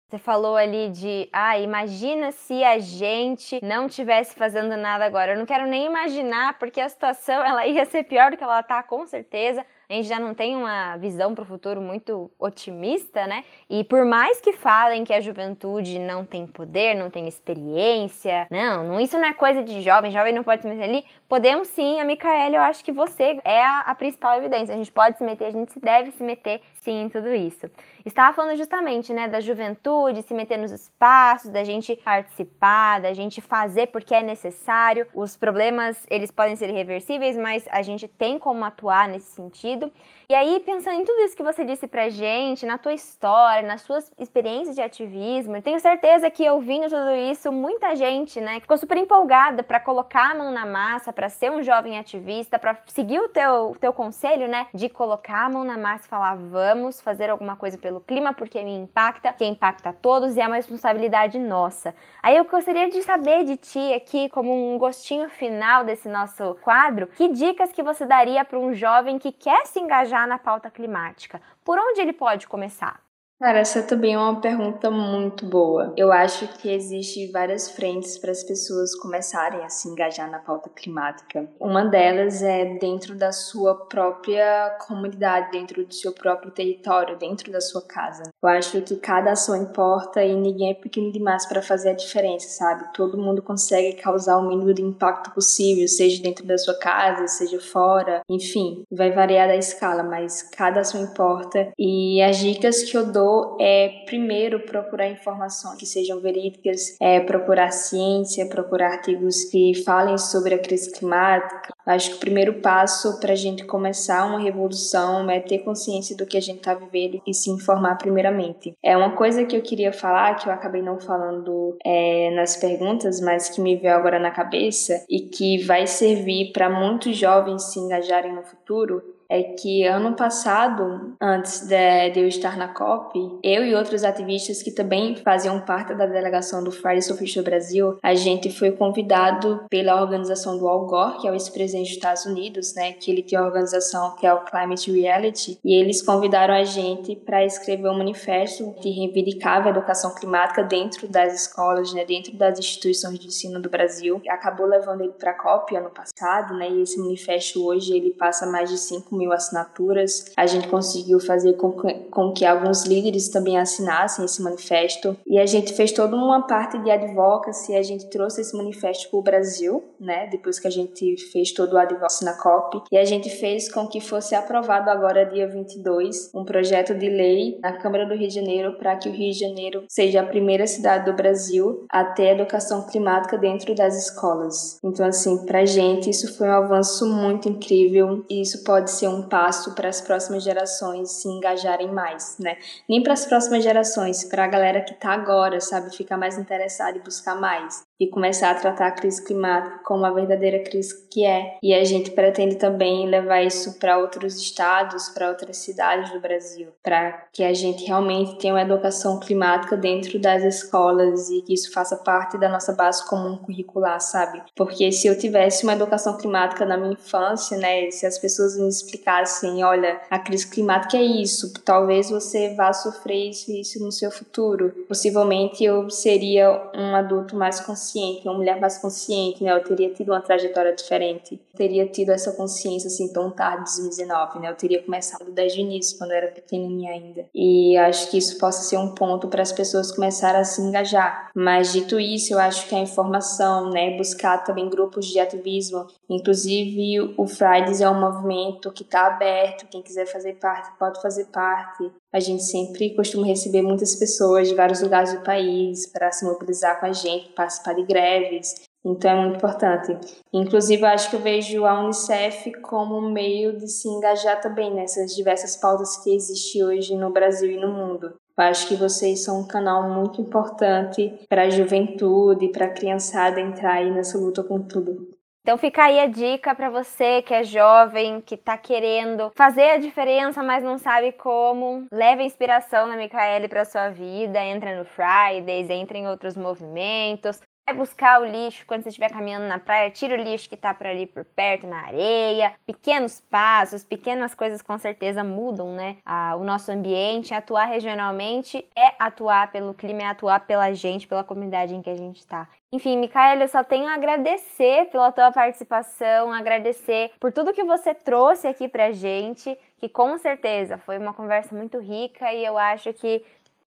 Você 0.10 0.18
falou 0.18 0.56
ali 0.56 0.90
de, 0.90 1.30
ah, 1.32 1.60
imagina 1.60 2.32
se 2.32 2.64
a 2.64 2.80
gente 2.80 3.60
não 3.64 3.88
tivesse 3.88 4.34
fazendo 4.34 4.76
nada 4.76 5.06
agora. 5.06 5.34
Eu 5.34 5.38
não 5.38 5.46
quero 5.46 5.68
nem 5.68 5.86
imaginar, 5.86 6.58
porque 6.58 6.82
a 6.82 6.90
situação 6.90 7.46
ela 7.46 7.68
ia 7.68 7.86
ser 7.86 8.04
pior 8.06 8.32
do 8.32 8.38
que 8.38 8.44
ela 8.44 8.64
tá, 8.64 8.82
com 8.82 9.06
certeza 9.06 9.64
a 9.90 9.94
gente 9.96 10.08
já 10.08 10.20
não 10.20 10.36
tem 10.36 10.56
uma 10.56 10.98
visão 10.98 11.34
para 11.34 11.42
o 11.42 11.46
futuro 11.46 11.82
muito 11.82 12.30
otimista, 12.38 13.26
né? 13.26 13.44
E 13.68 13.84
por 13.84 14.06
mais 14.06 14.40
que 14.40 14.54
falem 14.54 15.04
que 15.04 15.12
a 15.12 15.20
juventude 15.20 15.98
não 15.98 16.24
tem 16.24 16.46
poder, 16.46 16.94
não 16.94 17.10
tem 17.10 17.28
experiência, 17.28 18.46
não, 18.52 18.84
não 18.84 19.00
isso 19.00 19.18
não 19.18 19.26
é 19.26 19.34
coisa 19.34 19.64
de 19.64 19.82
jovem, 19.82 20.12
jovem 20.12 20.32
não 20.32 20.44
pode 20.44 20.62
se 20.62 20.68
meter 20.68 20.84
ali, 20.84 21.04
podemos 21.28 21.68
sim, 21.70 22.00
a 22.00 22.06
Micaela, 22.06 22.56
eu 22.56 22.62
acho 22.62 22.86
que 22.86 22.92
você 22.92 23.40
é 23.44 23.64
a, 23.64 23.80
a 23.80 23.96
principal 23.96 24.38
evidência. 24.38 24.76
A 24.76 24.78
gente 24.78 24.92
pode 24.92 25.18
se 25.18 25.24
meter, 25.24 25.46
a 25.46 25.52
gente 25.52 25.80
deve 25.80 26.12
se 26.12 26.24
meter 26.24 26.62
sim 26.90 27.08
tudo 27.08 27.34
isso. 27.34 27.70
Estava 28.04 28.34
falando 28.34 28.58
justamente, 28.58 29.14
né, 29.14 29.28
da 29.28 29.40
juventude, 29.40 30.24
se 30.24 30.34
meter 30.34 30.58
nos 30.58 30.72
espaços, 30.72 31.52
da 31.52 31.64
gente 31.64 31.96
participar, 31.98 33.00
da 33.00 33.14
gente 33.14 33.42
fazer 33.42 33.88
porque 33.88 34.16
é 34.16 34.24
necessário. 34.24 35.06
Os 35.14 35.38
problemas, 35.38 36.04
eles 36.10 36.32
podem 36.32 36.56
ser 36.56 36.70
irreversíveis, 36.70 37.38
mas 37.38 37.68
a 37.70 37.84
gente 37.84 38.08
tem 38.08 38.40
como 38.40 38.66
atuar 38.66 39.08
nesse 39.08 39.32
sentido. 39.32 39.92
E 40.28 40.36
aí, 40.36 40.60
pensando 40.60 41.00
em 41.02 41.06
tudo 41.06 41.24
isso 41.24 41.36
que 41.36 41.44
você 41.44 41.66
disse 41.66 41.88
pra 41.88 42.10
gente, 42.10 42.66
na 42.66 42.78
tua 42.78 42.94
história, 42.94 43.68
nas 43.68 43.82
suas 43.82 44.12
experiências 44.18 44.76
de 44.76 44.82
ativismo, 44.82 45.62
tenho 45.62 45.80
certeza 45.80 46.30
que 46.30 46.48
ouvindo 46.50 46.88
tudo 46.88 47.16
isso, 47.16 47.52
muita 47.52 47.96
gente, 47.96 48.40
né, 48.40 48.60
ficou 48.60 48.78
super 48.78 48.98
empolgada 48.98 49.64
para 49.64 49.80
colocar 49.80 50.32
a 50.32 50.36
mão 50.36 50.52
na 50.52 50.66
massa, 50.66 51.12
para 51.12 51.30
ser 51.30 51.52
um 51.52 51.64
jovem 51.64 51.98
ativista, 51.98 52.60
para 52.60 52.78
seguir 52.86 53.20
o 53.20 53.30
teu, 53.30 53.76
teu 53.80 53.92
conselho, 53.92 54.48
né, 54.48 54.68
de 54.74 54.88
colocar 54.88 55.46
a 55.46 55.50
mão 55.50 55.64
na 55.64 55.78
massa 55.78 56.06
e 56.06 56.10
falar, 56.10 56.36
vamos 56.36 56.79
fazer 57.02 57.30
alguma 57.30 57.56
coisa 57.56 57.78
pelo 57.78 58.00
clima, 58.00 58.34
porque 58.34 58.64
me 58.64 58.76
impacta, 58.76 59.34
que 59.34 59.46
impacta 59.46 59.90
a 59.90 59.94
todos 59.94 60.36
e 60.36 60.42
é 60.42 60.48
uma 60.48 60.56
responsabilidade 60.56 61.38
nossa. 61.38 61.94
Aí 62.24 62.38
eu 62.38 62.46
gostaria 62.46 62.90
de 62.90 63.02
saber 63.04 63.44
de 63.44 63.58
ti 63.58 63.94
aqui, 63.94 64.30
como 64.30 64.74
um 64.74 64.78
gostinho 64.78 65.30
final 65.30 65.84
desse 65.84 66.08
nosso 66.08 66.56
quadro, 66.62 67.08
que 67.08 67.28
dicas 67.28 67.72
que 67.72 67.84
você 67.84 68.06
daria 68.06 68.46
para 68.46 68.58
um 68.58 68.74
jovem 68.74 69.20
que 69.20 69.32
quer 69.32 69.66
se 69.66 69.80
engajar 69.80 70.28
na 70.28 70.38
pauta 70.38 70.70
climática? 70.70 71.42
Por 71.64 71.78
onde 71.78 72.02
ele 72.02 72.14
pode 72.14 72.48
começar? 72.48 73.09
Cara, 73.40 73.60
essa 73.60 73.82
também 73.82 74.16
é 74.16 74.20
uma 74.20 74.42
pergunta 74.42 74.92
muito 74.92 75.46
boa. 75.46 75.94
Eu 75.96 76.12
acho 76.12 76.46
que 76.58 76.70
existe 76.70 77.32
várias 77.32 77.72
frentes 77.72 78.18
para 78.18 78.32
as 78.32 78.44
pessoas 78.44 78.94
começarem 78.96 79.64
a 79.64 79.70
se 79.70 79.88
engajar 79.88 80.30
na 80.30 80.40
pauta 80.40 80.70
climática. 80.70 81.50
Uma 81.58 81.86
delas 81.86 82.44
é 82.44 82.78
dentro 82.78 83.16
da 83.16 83.32
sua 83.32 83.74
própria 83.86 84.78
comunidade, 84.86 85.52
dentro 85.54 85.86
do 85.86 85.94
seu 85.94 86.12
próprio 86.12 86.52
território, 86.52 87.18
dentro 87.18 87.50
da 87.50 87.62
sua 87.62 87.82
casa. 87.82 88.24
Eu 88.44 88.50
acho 88.50 88.82
que 88.82 88.98
cada 88.98 89.32
ação 89.32 89.56
importa 89.56 90.22
e 90.22 90.36
ninguém 90.36 90.72
é 90.72 90.74
pequeno 90.74 91.10
demais 91.10 91.46
para 91.46 91.62
fazer 91.62 91.92
a 91.92 91.96
diferença, 91.96 92.50
sabe? 92.50 92.92
Todo 92.94 93.18
mundo 93.18 93.42
consegue 93.42 94.02
causar 94.02 94.38
o 94.38 94.50
mínimo 94.50 94.74
de 94.74 94.82
impacto 94.82 95.32
possível, 95.32 95.88
seja 95.88 96.22
dentro 96.22 96.46
da 96.46 96.58
sua 96.58 96.78
casa, 96.78 97.26
seja 97.28 97.62
fora, 97.62 98.22
enfim, 98.30 98.84
vai 98.92 99.14
variar 99.14 99.48
da 99.48 99.56
escala, 99.56 100.04
mas 100.04 100.44
cada 100.44 100.82
ação 100.82 101.02
importa. 101.02 101.72
E 101.80 102.22
as 102.22 102.38
dicas 102.38 102.84
que 102.84 102.98
eu 102.98 103.10
dou 103.10 103.29
é 103.60 104.04
primeiro 104.06 104.60
procurar 104.62 105.10
informações 105.10 105.78
que 105.78 105.86
sejam 105.86 106.20
verídicas, 106.20 106.96
é, 107.00 107.20
procurar 107.20 107.72
ciência, 107.72 108.48
procurar 108.48 108.94
artigos 108.94 109.46
que 109.46 109.74
falem 109.84 110.18
sobre 110.18 110.54
a 110.54 110.60
crise 110.60 110.92
climática. 110.92 111.74
Acho 111.86 112.12
que 112.12 112.16
o 112.18 112.20
primeiro 112.20 112.62
passo 112.62 113.20
para 113.20 113.34
a 113.34 113.36
gente 113.36 113.66
começar 113.66 114.26
uma 114.26 114.40
revolução 114.40 115.30
é 115.30 115.40
ter 115.40 115.60
consciência 115.60 116.16
do 116.16 116.26
que 116.26 116.38
a 116.38 116.42
gente 116.42 116.58
está 116.58 116.74
vivendo 116.74 117.22
e 117.26 117.34
se 117.34 117.50
informar 117.50 117.98
primeiramente. 117.98 118.74
É 118.84 118.96
uma 118.96 119.16
coisa 119.16 119.46
que 119.46 119.56
eu 119.56 119.62
queria 119.62 119.92
falar, 119.92 120.36
que 120.36 120.48
eu 120.48 120.54
acabei 120.54 120.82
não 120.82 121.00
falando 121.00 121.78
é, 121.86 122.32
nas 122.36 122.56
perguntas, 122.56 123.20
mas 123.20 123.50
que 123.50 123.62
me 123.62 123.76
veio 123.76 123.96
agora 123.96 124.20
na 124.20 124.32
cabeça 124.32 125.04
e 125.10 125.22
que 125.22 125.64
vai 125.64 125.88
servir 125.88 126.52
para 126.52 126.70
muitos 126.70 127.18
jovens 127.18 127.72
se 127.72 127.80
engajarem 127.80 128.34
no 128.34 128.44
futuro, 128.44 129.02
é 129.30 129.44
que 129.44 129.86
ano 129.86 130.16
passado, 130.16 131.16
antes 131.22 131.68
de, 131.68 132.10
de 132.10 132.20
eu 132.20 132.28
estar 132.28 132.58
na 132.58 132.70
COP, 132.70 133.40
eu 133.44 133.64
e 133.64 133.76
outros 133.76 134.04
ativistas 134.04 134.64
que 134.64 134.72
também 134.72 135.16
faziam 135.18 135.62
parte 135.62 135.94
da 135.94 136.08
delegação 136.08 136.64
do 136.64 136.72
Fridays 136.72 137.08
for 137.08 137.16
Future 137.16 137.46
Brasil, 137.46 137.98
a 138.02 138.16
gente 138.16 138.52
foi 138.52 138.72
convidado 138.72 139.66
pela 139.70 140.02
organização 140.02 140.58
do 140.58 140.68
Al 140.68 140.88
Gore, 140.88 141.20
que 141.20 141.28
é 141.28 141.32
o 141.32 141.36
ex-presidente 141.36 141.90
dos 141.90 141.98
Estados 141.98 142.26
Unidos, 142.26 142.74
né, 142.74 142.94
que 142.94 143.12
ele 143.12 143.22
tem 143.22 143.38
uma 143.38 143.48
organização 143.48 144.16
que 144.16 144.26
é 144.26 144.34
o 144.34 144.44
Climate 144.46 144.92
Reality, 144.92 145.60
e 145.64 145.76
eles 145.76 146.02
convidaram 146.02 146.56
a 146.56 146.64
gente 146.64 147.16
para 147.16 147.46
escrever 147.46 147.90
um 147.90 147.98
manifesto 147.98 148.74
que 148.82 148.90
reivindicava 148.90 149.68
a 149.68 149.72
educação 149.72 150.16
climática 150.16 150.64
dentro 150.64 151.08
das 151.08 151.34
escolas, 151.34 151.94
né, 151.94 152.04
dentro 152.04 152.36
das 152.36 152.58
instituições 152.58 153.20
de 153.20 153.28
ensino 153.28 153.62
do 153.62 153.70
Brasil. 153.70 154.20
Acabou 154.28 154.66
levando 154.66 155.02
ele 155.02 155.14
para 155.14 155.32
a 155.32 155.34
COP 155.36 155.76
ano 155.76 155.92
passado, 155.92 156.56
né, 156.56 156.68
e 156.68 156.82
esse 156.82 156.98
manifesto 156.98 157.64
hoje 157.64 157.96
ele 157.96 158.10
passa 158.12 158.48
mais 158.48 158.70
de 158.70 158.78
5 158.78 159.19
mil 159.20 159.34
assinaturas. 159.34 160.32
A 160.38 160.48
gente 160.48 160.68
conseguiu 160.68 161.20
fazer 161.20 161.54
com 161.54 161.72
que, 161.74 161.94
com 162.10 162.34
que 162.34 162.46
alguns 162.46 162.86
líderes 162.86 163.30
também 163.30 163.58
assinassem 163.58 164.26
esse 164.26 164.42
manifesto 164.42 165.16
e 165.28 165.38
a 165.38 165.46
gente 165.46 165.74
fez 165.74 165.92
toda 165.92 166.16
uma 166.16 166.48
parte 166.48 166.78
de 166.80 166.90
advocacy, 166.90 167.76
a 167.76 167.84
gente 167.84 168.10
trouxe 168.10 168.42
esse 168.42 168.56
manifesto 168.56 169.10
para 169.10 169.20
o 169.20 169.22
Brasil, 169.22 169.84
né, 170.00 170.28
depois 170.28 170.60
que 170.60 170.68
a 170.68 170.72
gente 170.72 171.18
fez 171.32 171.52
todo 171.52 171.74
o 171.74 171.78
advocacy 171.78 172.24
na 172.24 172.34
COP, 172.34 172.84
e 172.92 172.98
a 172.98 173.06
gente 173.06 173.30
fez 173.30 173.72
com 173.72 173.88
que 173.88 174.00
fosse 174.00 174.34
aprovado 174.34 174.90
agora 174.90 175.26
dia 175.26 175.48
22 175.48 176.32
um 176.34 176.46
projeto 176.46 176.94
de 176.94 177.10
lei 177.10 177.60
na 177.62 177.74
Câmara 177.74 178.06
do 178.06 178.16
Rio 178.16 178.28
de 178.28 178.36
Janeiro 178.36 178.78
para 178.78 178.96
que 178.96 179.10
o 179.10 179.12
Rio 179.12 179.32
de 179.32 179.40
Janeiro 179.40 179.84
seja 179.90 180.22
a 180.22 180.26
primeira 180.26 180.66
cidade 180.66 181.06
do 181.06 181.16
Brasil 181.16 181.86
a 181.90 182.04
ter 182.04 182.30
educação 182.30 182.88
climática 182.88 183.38
dentro 183.38 183.76
das 183.76 183.98
escolas. 183.98 184.80
Então 184.84 185.06
assim, 185.06 185.46
pra 185.46 185.66
gente 185.66 186.10
isso 186.10 186.38
foi 186.38 186.48
um 186.48 186.54
avanço 186.54 187.06
muito 187.06 187.50
incrível 187.50 188.24
e 188.30 188.42
isso 188.42 188.64
pode 188.64 188.92
ser 188.92 189.08
um 189.10 189.28
passo 189.28 189.76
para 189.76 189.90
as 189.90 190.02
próximas 190.02 190.44
gerações 190.44 191.12
se 191.12 191.28
engajarem 191.28 191.92
mais, 191.92 192.38
né? 192.40 192.58
Nem 192.88 193.04
para 193.04 193.14
as 193.14 193.26
próximas 193.26 193.64
gerações, 193.64 194.24
para 194.24 194.46
a 194.46 194.48
galera 194.48 194.82
que 194.82 194.94
tá 194.94 195.12
agora, 195.12 195.60
sabe, 195.60 195.96
ficar 195.96 196.18
mais 196.18 196.38
interessada 196.38 196.98
e 196.98 197.02
buscar 197.02 197.36
mais 197.36 197.89
e 198.00 198.08
começar 198.08 198.52
a 198.52 198.56
tratar 198.56 198.88
a 198.88 198.92
crise 198.92 199.24
climática 199.24 199.80
como 199.84 200.06
a 200.06 200.12
verdadeira 200.12 200.60
crise 200.64 201.08
que 201.10 201.26
é. 201.26 201.58
E 201.62 201.74
a 201.74 201.84
gente 201.84 202.12
pretende 202.12 202.56
também 202.56 203.08
levar 203.08 203.42
isso 203.42 203.78
para 203.78 203.98
outros 203.98 204.38
estados, 204.38 205.10
para 205.10 205.28
outras 205.28 205.58
cidades 205.58 206.12
do 206.12 206.20
Brasil, 206.20 206.70
para 206.82 207.12
que 207.34 207.44
a 207.44 207.54
gente 207.54 207.86
realmente 207.86 208.38
tenha 208.38 208.54
uma 208.54 208.62
educação 208.62 209.20
climática 209.20 209.76
dentro 209.76 210.18
das 210.18 210.44
escolas 210.44 211.30
e 211.30 211.42
que 211.42 211.54
isso 211.54 211.74
faça 211.74 211.98
parte 211.98 212.38
da 212.38 212.48
nossa 212.48 212.72
base 212.72 213.06
comum 213.08 213.36
curricular, 213.38 214.00
sabe? 214.00 214.42
Porque 214.56 214.92
se 214.92 215.08
eu 215.08 215.18
tivesse 215.18 215.64
uma 215.64 215.74
educação 215.74 216.18
climática 216.18 216.66
na 216.66 216.78
minha 216.78 216.94
infância, 216.94 217.58
né, 217.58 217.92
se 217.92 218.06
as 218.06 218.18
pessoas 218.18 218.58
me 218.58 218.70
explicassem, 218.70 219.64
olha, 219.64 220.00
a 220.10 220.20
crise 220.20 220.50
climática 220.50 220.98
é 220.98 221.04
isso, 221.04 221.54
talvez 221.66 222.10
você 222.10 222.54
vá 222.56 222.72
sofrer 222.72 223.30
isso 223.30 223.52
e 223.52 223.62
isso 223.62 223.84
no 223.84 223.92
seu 223.92 224.12
futuro, 224.12 224.70
possivelmente 224.88 225.64
eu 225.64 225.90
seria 225.90 226.72
um 226.74 226.96
adulto 226.96 227.36
mais 227.36 227.60
consciente 227.60 227.89
consciente, 227.90 228.28
uma 228.28 228.36
mulher 228.36 228.60
mais 228.60 228.78
consciente, 228.78 229.44
né? 229.44 229.52
Eu 229.52 229.64
teria 229.64 229.90
tido 229.94 230.10
uma 230.10 230.22
trajetória 230.22 230.74
diferente. 230.74 231.34
Eu 231.54 231.58
teria 231.58 231.88
tido 231.88 232.12
essa 232.12 232.32
consciência 232.34 232.88
assim 232.88 233.12
tão 233.12 233.32
tarde, 233.32 233.64
2019, 233.66 234.40
né? 234.40 234.50
Eu 234.50 234.56
teria 234.56 234.82
começado 234.84 235.32
desde 235.32 235.60
o 235.60 235.62
início, 235.62 235.98
quando 235.98 236.12
eu 236.12 236.18
era 236.18 236.28
pequenininha 236.28 236.92
ainda. 236.92 237.26
E 237.34 237.78
acho 237.78 238.10
que 238.12 238.18
isso 238.18 238.38
possa 238.38 238.64
ser 238.64 238.78
um 238.78 238.94
ponto 238.94 239.28
para 239.28 239.42
as 239.42 239.52
pessoas 239.52 239.92
começarem 239.92 240.42
a 240.42 240.44
se 240.44 240.62
engajar. 240.62 241.32
Mas 241.36 241.72
dito 241.72 242.00
isso, 242.00 242.34
eu 242.34 242.40
acho 242.40 242.68
que 242.68 242.76
a 242.76 242.80
informação, 242.80 243.70
né, 243.70 243.98
buscar 243.98 244.44
também 244.44 244.70
grupos 244.70 245.08
de 245.08 245.20
ativismo, 245.20 245.88
inclusive 246.10 247.14
o 247.18 247.28
Fridays 247.28 247.82
é 247.82 247.90
um 247.90 248.00
movimento 248.00 248.72
que 248.72 248.84
está 248.84 249.08
aberto, 249.08 249.68
quem 249.70 249.82
quiser 249.82 250.06
fazer 250.06 250.34
parte 250.34 250.78
pode 250.78 251.02
fazer 251.02 251.26
parte. 251.26 251.92
A 252.12 252.20
gente 252.20 252.44
sempre 252.44 252.96
costuma 252.96 253.28
receber 253.28 253.62
muitas 253.62 253.96
pessoas 253.96 254.48
de 254.48 254.56
vários 254.56 254.82
lugares 254.82 255.14
do 255.14 255.22
país 255.22 255.86
para 255.92 256.12
se 256.12 256.26
mobilizar 256.26 256.80
com 256.80 256.88
a 256.88 256.92
gente, 256.92 257.30
participar 257.30 257.74
de 257.74 257.84
greves. 257.84 258.68
Então 258.84 259.12
é 259.12 259.22
muito 259.22 259.38
importante. 259.38 259.96
Inclusive, 260.34 260.84
acho 260.86 261.10
que 261.10 261.16
eu 261.18 261.20
vejo 261.20 261.66
a 261.66 261.84
Unicef 261.84 262.52
como 262.62 262.98
um 262.98 263.12
meio 263.12 263.58
de 263.58 263.68
se 263.68 263.88
engajar 263.88 264.42
também 264.42 264.74
nessas 264.74 265.16
diversas 265.16 265.56
pautas 265.56 265.98
que 265.98 266.16
existem 266.16 266.64
hoje 266.64 266.96
no 266.96 267.12
Brasil 267.12 267.52
e 267.52 267.60
no 267.60 267.72
mundo. 267.72 268.16
Eu 268.38 268.44
acho 268.46 268.68
que 268.68 268.76
vocês 268.76 269.24
são 269.24 269.42
um 269.42 269.48
canal 269.48 269.90
muito 269.90 270.22
importante 270.22 271.14
para 271.28 271.44
a 271.44 271.50
juventude, 271.50 272.48
para 272.48 272.68
a 272.68 272.74
criançada 272.74 273.42
entrar 273.42 273.74
aí 273.74 273.92
nessa 273.92 274.18
luta 274.18 274.42
com 274.44 274.62
tudo. 274.62 275.19
Então 275.50 275.58
fica 275.58 275.86
aí 275.86 276.00
a 276.00 276.06
dica 276.06 276.54
para 276.54 276.70
você 276.70 277.24
que 277.24 277.34
é 277.34 277.44
jovem, 277.44 278.22
que 278.22 278.36
está 278.36 278.56
querendo 278.56 279.32
fazer 279.36 279.72
a 279.72 279.78
diferença, 279.80 280.44
mas 280.44 280.64
não 280.64 280.78
sabe 280.78 281.12
como. 281.12 281.88
Leve 281.92 282.22
inspiração 282.22 282.86
na 282.86 282.96
Micaele 282.96 283.48
para 283.48 283.66
sua 283.66 283.90
vida, 283.90 284.40
entra 284.46 284.78
no 284.78 284.86
Fridays, 284.86 285.68
entra 285.72 285.98
em 285.98 286.08
outros 286.08 286.38
movimentos. 286.38 287.42
Vai 287.70 287.78
buscar 287.78 288.20
o 288.20 288.26
lixo 288.26 288.66
quando 288.66 288.82
você 288.82 288.90
estiver 288.90 289.12
caminhando 289.12 289.46
na 289.46 289.60
praia, 289.60 289.92
tira 289.92 290.16
o 290.16 290.18
lixo 290.18 290.50
que 290.50 290.56
está 290.56 290.74
por 290.74 290.88
ali 290.88 291.06
por 291.06 291.24
perto, 291.24 291.68
na 291.68 291.86
areia. 291.86 292.54
Pequenos 292.66 293.22
passos, 293.30 293.84
pequenas 293.84 294.34
coisas 294.34 294.60
com 294.60 294.76
certeza 294.80 295.24
mudam, 295.24 295.76
né? 295.76 295.98
O 296.36 296.44
nosso 296.44 296.72
ambiente. 296.72 297.32
Atuar 297.32 297.66
regionalmente 297.66 298.68
é 298.76 298.96
atuar 298.98 299.52
pelo 299.52 299.76
clima, 299.76 300.02
é 300.02 300.06
atuar 300.08 300.40
pela 300.48 300.74
gente, 300.74 301.08
pela 301.08 301.24
comunidade 301.24 301.76
em 301.76 301.82
que 301.84 301.92
a 301.92 301.96
gente 301.96 302.18
está. 302.22 302.48
Enfim, 302.72 302.98
Micaela, 302.98 303.44
eu 303.44 303.48
só 303.48 303.64
tenho 303.64 303.88
a 303.88 303.94
agradecer 303.94 304.90
pela 304.92 305.12
tua 305.12 305.32
participação, 305.32 306.32
agradecer 306.32 307.12
por 307.20 307.32
tudo 307.32 307.54
que 307.54 307.64
você 307.64 307.94
trouxe 307.94 308.48
aqui 308.48 308.68
pra 308.68 308.92
gente, 308.92 309.58
que 309.80 309.90
com 309.90 310.18
certeza 310.18 310.78
foi 310.78 310.98
uma 310.98 311.14
conversa 311.14 311.56
muito 311.56 311.80
rica 311.80 312.32
e 312.32 312.46
eu 312.46 312.58
acho 312.58 312.94
que 312.94 313.24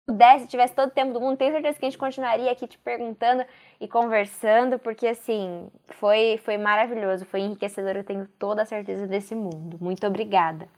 pudesse, 0.07 0.47
tivesse 0.47 0.75
todo 0.75 0.89
o 0.89 0.93
tempo 0.93 1.13
do 1.13 1.21
mundo, 1.21 1.37
tenho 1.37 1.53
certeza 1.53 1.79
que 1.79 1.85
a 1.85 1.89
gente 1.91 1.99
continuaria 1.99 2.51
aqui 2.51 2.67
te 2.67 2.79
perguntando 2.79 3.45
e 3.81 3.87
conversando, 3.89 4.79
porque 4.79 5.07
assim, 5.07 5.69
foi, 5.89 6.39
foi 6.45 6.59
maravilhoso, 6.59 7.25
foi 7.25 7.41
enriquecedor, 7.41 7.97
eu 7.97 8.05
tenho 8.05 8.27
toda 8.39 8.63
a 8.63 8.67
certeza 8.67 9.07
desse 9.07 9.35
mundo. 9.35 9.79
Muito 9.81 10.07
obrigada. 10.07 10.69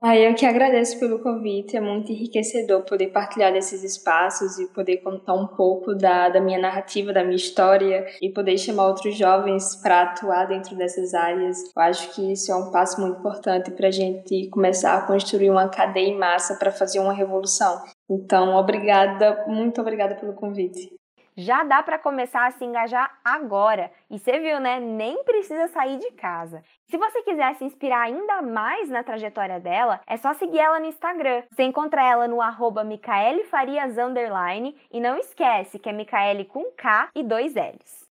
Ah, 0.00 0.16
eu 0.16 0.32
que 0.32 0.46
agradeço 0.46 0.96
pelo 1.00 1.18
convite, 1.18 1.76
é 1.76 1.80
muito 1.80 2.12
enriquecedor 2.12 2.84
poder 2.84 3.08
partilhar 3.08 3.52
desses 3.52 3.82
espaços 3.82 4.56
e 4.56 4.68
poder 4.68 4.98
contar 4.98 5.34
um 5.34 5.48
pouco 5.48 5.92
da, 5.92 6.28
da 6.28 6.40
minha 6.40 6.60
narrativa, 6.60 7.12
da 7.12 7.24
minha 7.24 7.34
história 7.34 8.06
e 8.22 8.30
poder 8.30 8.56
chamar 8.58 8.86
outros 8.86 9.16
jovens 9.16 9.74
para 9.82 10.02
atuar 10.02 10.46
dentro 10.46 10.76
dessas 10.76 11.14
áreas. 11.14 11.58
Eu 11.76 11.82
acho 11.82 12.14
que 12.14 12.32
isso 12.32 12.52
é 12.52 12.54
um 12.54 12.70
passo 12.70 13.00
muito 13.00 13.18
importante 13.18 13.72
para 13.72 13.88
a 13.88 13.90
gente 13.90 14.48
começar 14.50 14.96
a 14.96 15.04
construir 15.04 15.50
uma 15.50 15.68
cadeia 15.68 16.06
em 16.06 16.16
massa 16.16 16.54
para 16.54 16.70
fazer 16.70 17.00
uma 17.00 17.12
revolução. 17.12 17.82
Então, 18.08 18.54
obrigada, 18.54 19.46
muito 19.48 19.80
obrigada 19.80 20.14
pelo 20.14 20.32
convite 20.32 20.96
já 21.38 21.62
dá 21.62 21.84
para 21.84 22.00
começar 22.00 22.48
a 22.48 22.50
se 22.50 22.64
engajar 22.64 23.16
agora. 23.24 23.92
E 24.10 24.18
você 24.18 24.40
viu, 24.40 24.58
né? 24.58 24.80
Nem 24.80 25.22
precisa 25.22 25.68
sair 25.68 25.96
de 25.96 26.10
casa. 26.10 26.64
Se 26.90 26.96
você 26.96 27.22
quiser 27.22 27.54
se 27.54 27.64
inspirar 27.64 28.00
ainda 28.00 28.42
mais 28.42 28.88
na 28.88 29.04
trajetória 29.04 29.60
dela, 29.60 30.00
é 30.04 30.16
só 30.16 30.34
seguir 30.34 30.58
ela 30.58 30.80
no 30.80 30.86
Instagram. 30.86 31.44
Você 31.48 31.62
encontra 31.62 32.02
ela 32.02 32.26
no 32.26 32.42
arroba 32.42 32.82
Micaele 32.82 33.44
Farias 33.44 33.96
Underline 33.96 34.76
e 34.90 35.00
não 35.00 35.16
esquece 35.16 35.78
que 35.78 35.88
é 35.88 35.92
Micaele 35.92 36.44
com 36.44 36.64
K 36.76 37.10
e 37.14 37.22
dois 37.22 37.54
L's. 37.54 38.08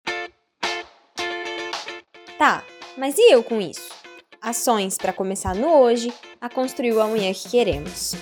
Tá, 2.37 2.61
mas 2.97 3.17
e 3.17 3.33
eu 3.33 3.41
com 3.41 3.61
isso? 3.61 4.03
Ações 4.41 4.97
para 4.97 5.13
começar 5.13 5.55
no 5.55 5.71
hoje 5.79 6.13
a 6.41 6.49
construir 6.49 6.91
o 6.91 7.01
amanhã 7.01 7.31
que 7.31 7.49
queremos. 7.49 8.15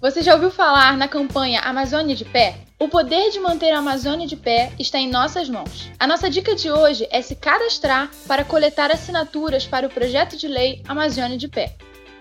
Você 0.00 0.22
já 0.22 0.32
ouviu 0.32 0.50
falar 0.50 0.96
na 0.96 1.08
campanha 1.08 1.60
Amazônia 1.60 2.16
de 2.16 2.24
Pé? 2.24 2.67
O 2.80 2.86
poder 2.86 3.32
de 3.32 3.40
manter 3.40 3.72
a 3.72 3.78
Amazônia 3.78 4.24
de 4.24 4.36
pé 4.36 4.72
está 4.78 5.00
em 5.00 5.10
nossas 5.10 5.48
mãos. 5.48 5.90
A 5.98 6.06
nossa 6.06 6.30
dica 6.30 6.54
de 6.54 6.70
hoje 6.70 7.08
é 7.10 7.20
se 7.20 7.34
cadastrar 7.34 8.08
para 8.28 8.44
coletar 8.44 8.92
assinaturas 8.92 9.66
para 9.66 9.88
o 9.88 9.90
projeto 9.90 10.36
de 10.36 10.46
lei 10.46 10.80
Amazônia 10.86 11.36
de 11.36 11.48
Pé. 11.48 11.74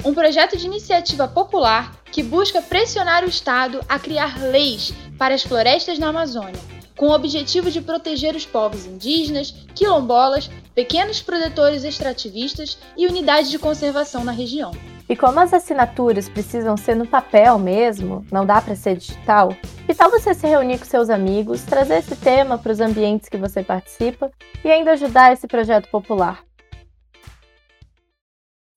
Um 0.03 0.15
projeto 0.15 0.57
de 0.57 0.65
iniciativa 0.65 1.27
popular 1.27 2.01
que 2.11 2.23
busca 2.23 2.59
pressionar 2.59 3.23
o 3.23 3.29
Estado 3.29 3.85
a 3.87 3.99
criar 3.99 4.41
leis 4.41 4.91
para 5.15 5.35
as 5.35 5.43
florestas 5.43 5.99
na 5.99 6.07
Amazônia, 6.07 6.59
com 6.95 7.09
o 7.09 7.13
objetivo 7.13 7.69
de 7.69 7.79
proteger 7.79 8.35
os 8.35 8.47
povos 8.47 8.87
indígenas, 8.87 9.53
quilombolas, 9.75 10.49
pequenos 10.73 11.21
produtores 11.21 11.83
extrativistas 11.83 12.79
e 12.97 13.05
unidades 13.05 13.51
de 13.51 13.59
conservação 13.59 14.23
na 14.23 14.31
região. 14.31 14.71
E 15.09 15.15
como 15.15 15.39
as 15.39 15.53
assinaturas 15.53 16.27
precisam 16.27 16.75
ser 16.75 16.93
no 16.93 17.07
papel 17.07 17.57
mesmo, 17.57 18.25
não 18.29 18.45
dá 18.45 18.61
para 18.61 18.75
ser 18.75 18.97
digital, 18.97 19.49
que 19.85 19.95
tal 19.95 20.11
você 20.11 20.33
se 20.33 20.45
reunir 20.45 20.79
com 20.79 20.83
seus 20.83 21.09
amigos, 21.09 21.63
trazer 21.63 21.99
esse 21.99 22.13
tema 22.17 22.57
para 22.57 22.73
os 22.73 22.81
ambientes 22.81 23.29
que 23.29 23.37
você 23.37 23.63
participa 23.63 24.29
e 24.65 24.69
ainda 24.69 24.91
ajudar 24.91 25.31
esse 25.31 25.47
projeto 25.47 25.89
popular? 25.89 26.43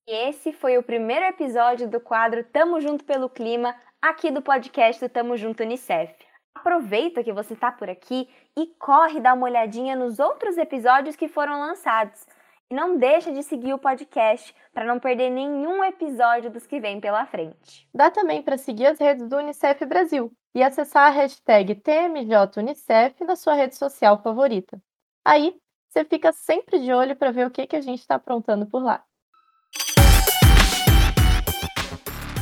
Esse 0.06 0.52
foi 0.52 0.78
o 0.78 0.84
primeiro 0.84 1.24
episódio 1.24 1.88
do 1.88 1.98
quadro 1.98 2.44
Tamo 2.44 2.80
Junto 2.80 3.04
pelo 3.04 3.28
Clima, 3.28 3.74
aqui 4.00 4.30
do 4.30 4.40
podcast 4.40 5.08
Tamo 5.08 5.36
Junto 5.36 5.64
Unicef. 5.64 6.14
Aproveita 6.54 7.24
que 7.24 7.32
você 7.32 7.54
está 7.54 7.72
por 7.72 7.90
aqui 7.90 8.28
e 8.56 8.68
corre 8.78 9.18
dar 9.18 9.34
uma 9.34 9.46
olhadinha 9.46 9.96
nos 9.96 10.20
outros 10.20 10.56
episódios 10.58 11.16
que 11.16 11.26
foram 11.26 11.58
lançados. 11.58 12.24
E 12.70 12.74
não 12.74 12.96
deixa 12.96 13.32
de 13.32 13.42
seguir 13.42 13.74
o 13.74 13.78
podcast 13.78 14.54
para 14.72 14.84
não 14.84 15.00
perder 15.00 15.28
nenhum 15.28 15.82
episódio 15.82 16.52
dos 16.52 16.68
que 16.68 16.78
vem 16.78 17.00
pela 17.00 17.26
frente. 17.26 17.88
Dá 17.92 18.12
também 18.12 18.40
para 18.42 18.56
seguir 18.56 18.86
as 18.86 19.00
redes 19.00 19.28
do 19.28 19.38
Unicef 19.38 19.84
Brasil 19.84 20.32
e 20.54 20.62
acessar 20.62 21.08
a 21.08 21.10
hashtag 21.10 21.74
TMJUnicef 21.74 23.24
na 23.24 23.34
sua 23.34 23.54
rede 23.54 23.74
social 23.74 24.22
favorita. 24.22 24.80
Aí 25.24 25.56
você 25.88 26.04
fica 26.04 26.32
sempre 26.32 26.78
de 26.78 26.92
olho 26.92 27.16
para 27.16 27.32
ver 27.32 27.44
o 27.44 27.50
que, 27.50 27.66
que 27.66 27.74
a 27.74 27.80
gente 27.80 27.98
está 27.98 28.14
aprontando 28.14 28.64
por 28.66 28.80
lá. 28.80 29.02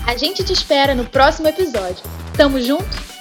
A 0.07 0.14
gente 0.14 0.45
te 0.45 0.53
espera 0.53 0.95
no 0.95 1.09
próximo 1.09 1.49
episódio. 1.49 2.05
Tamo 2.37 2.61
junto? 2.61 3.18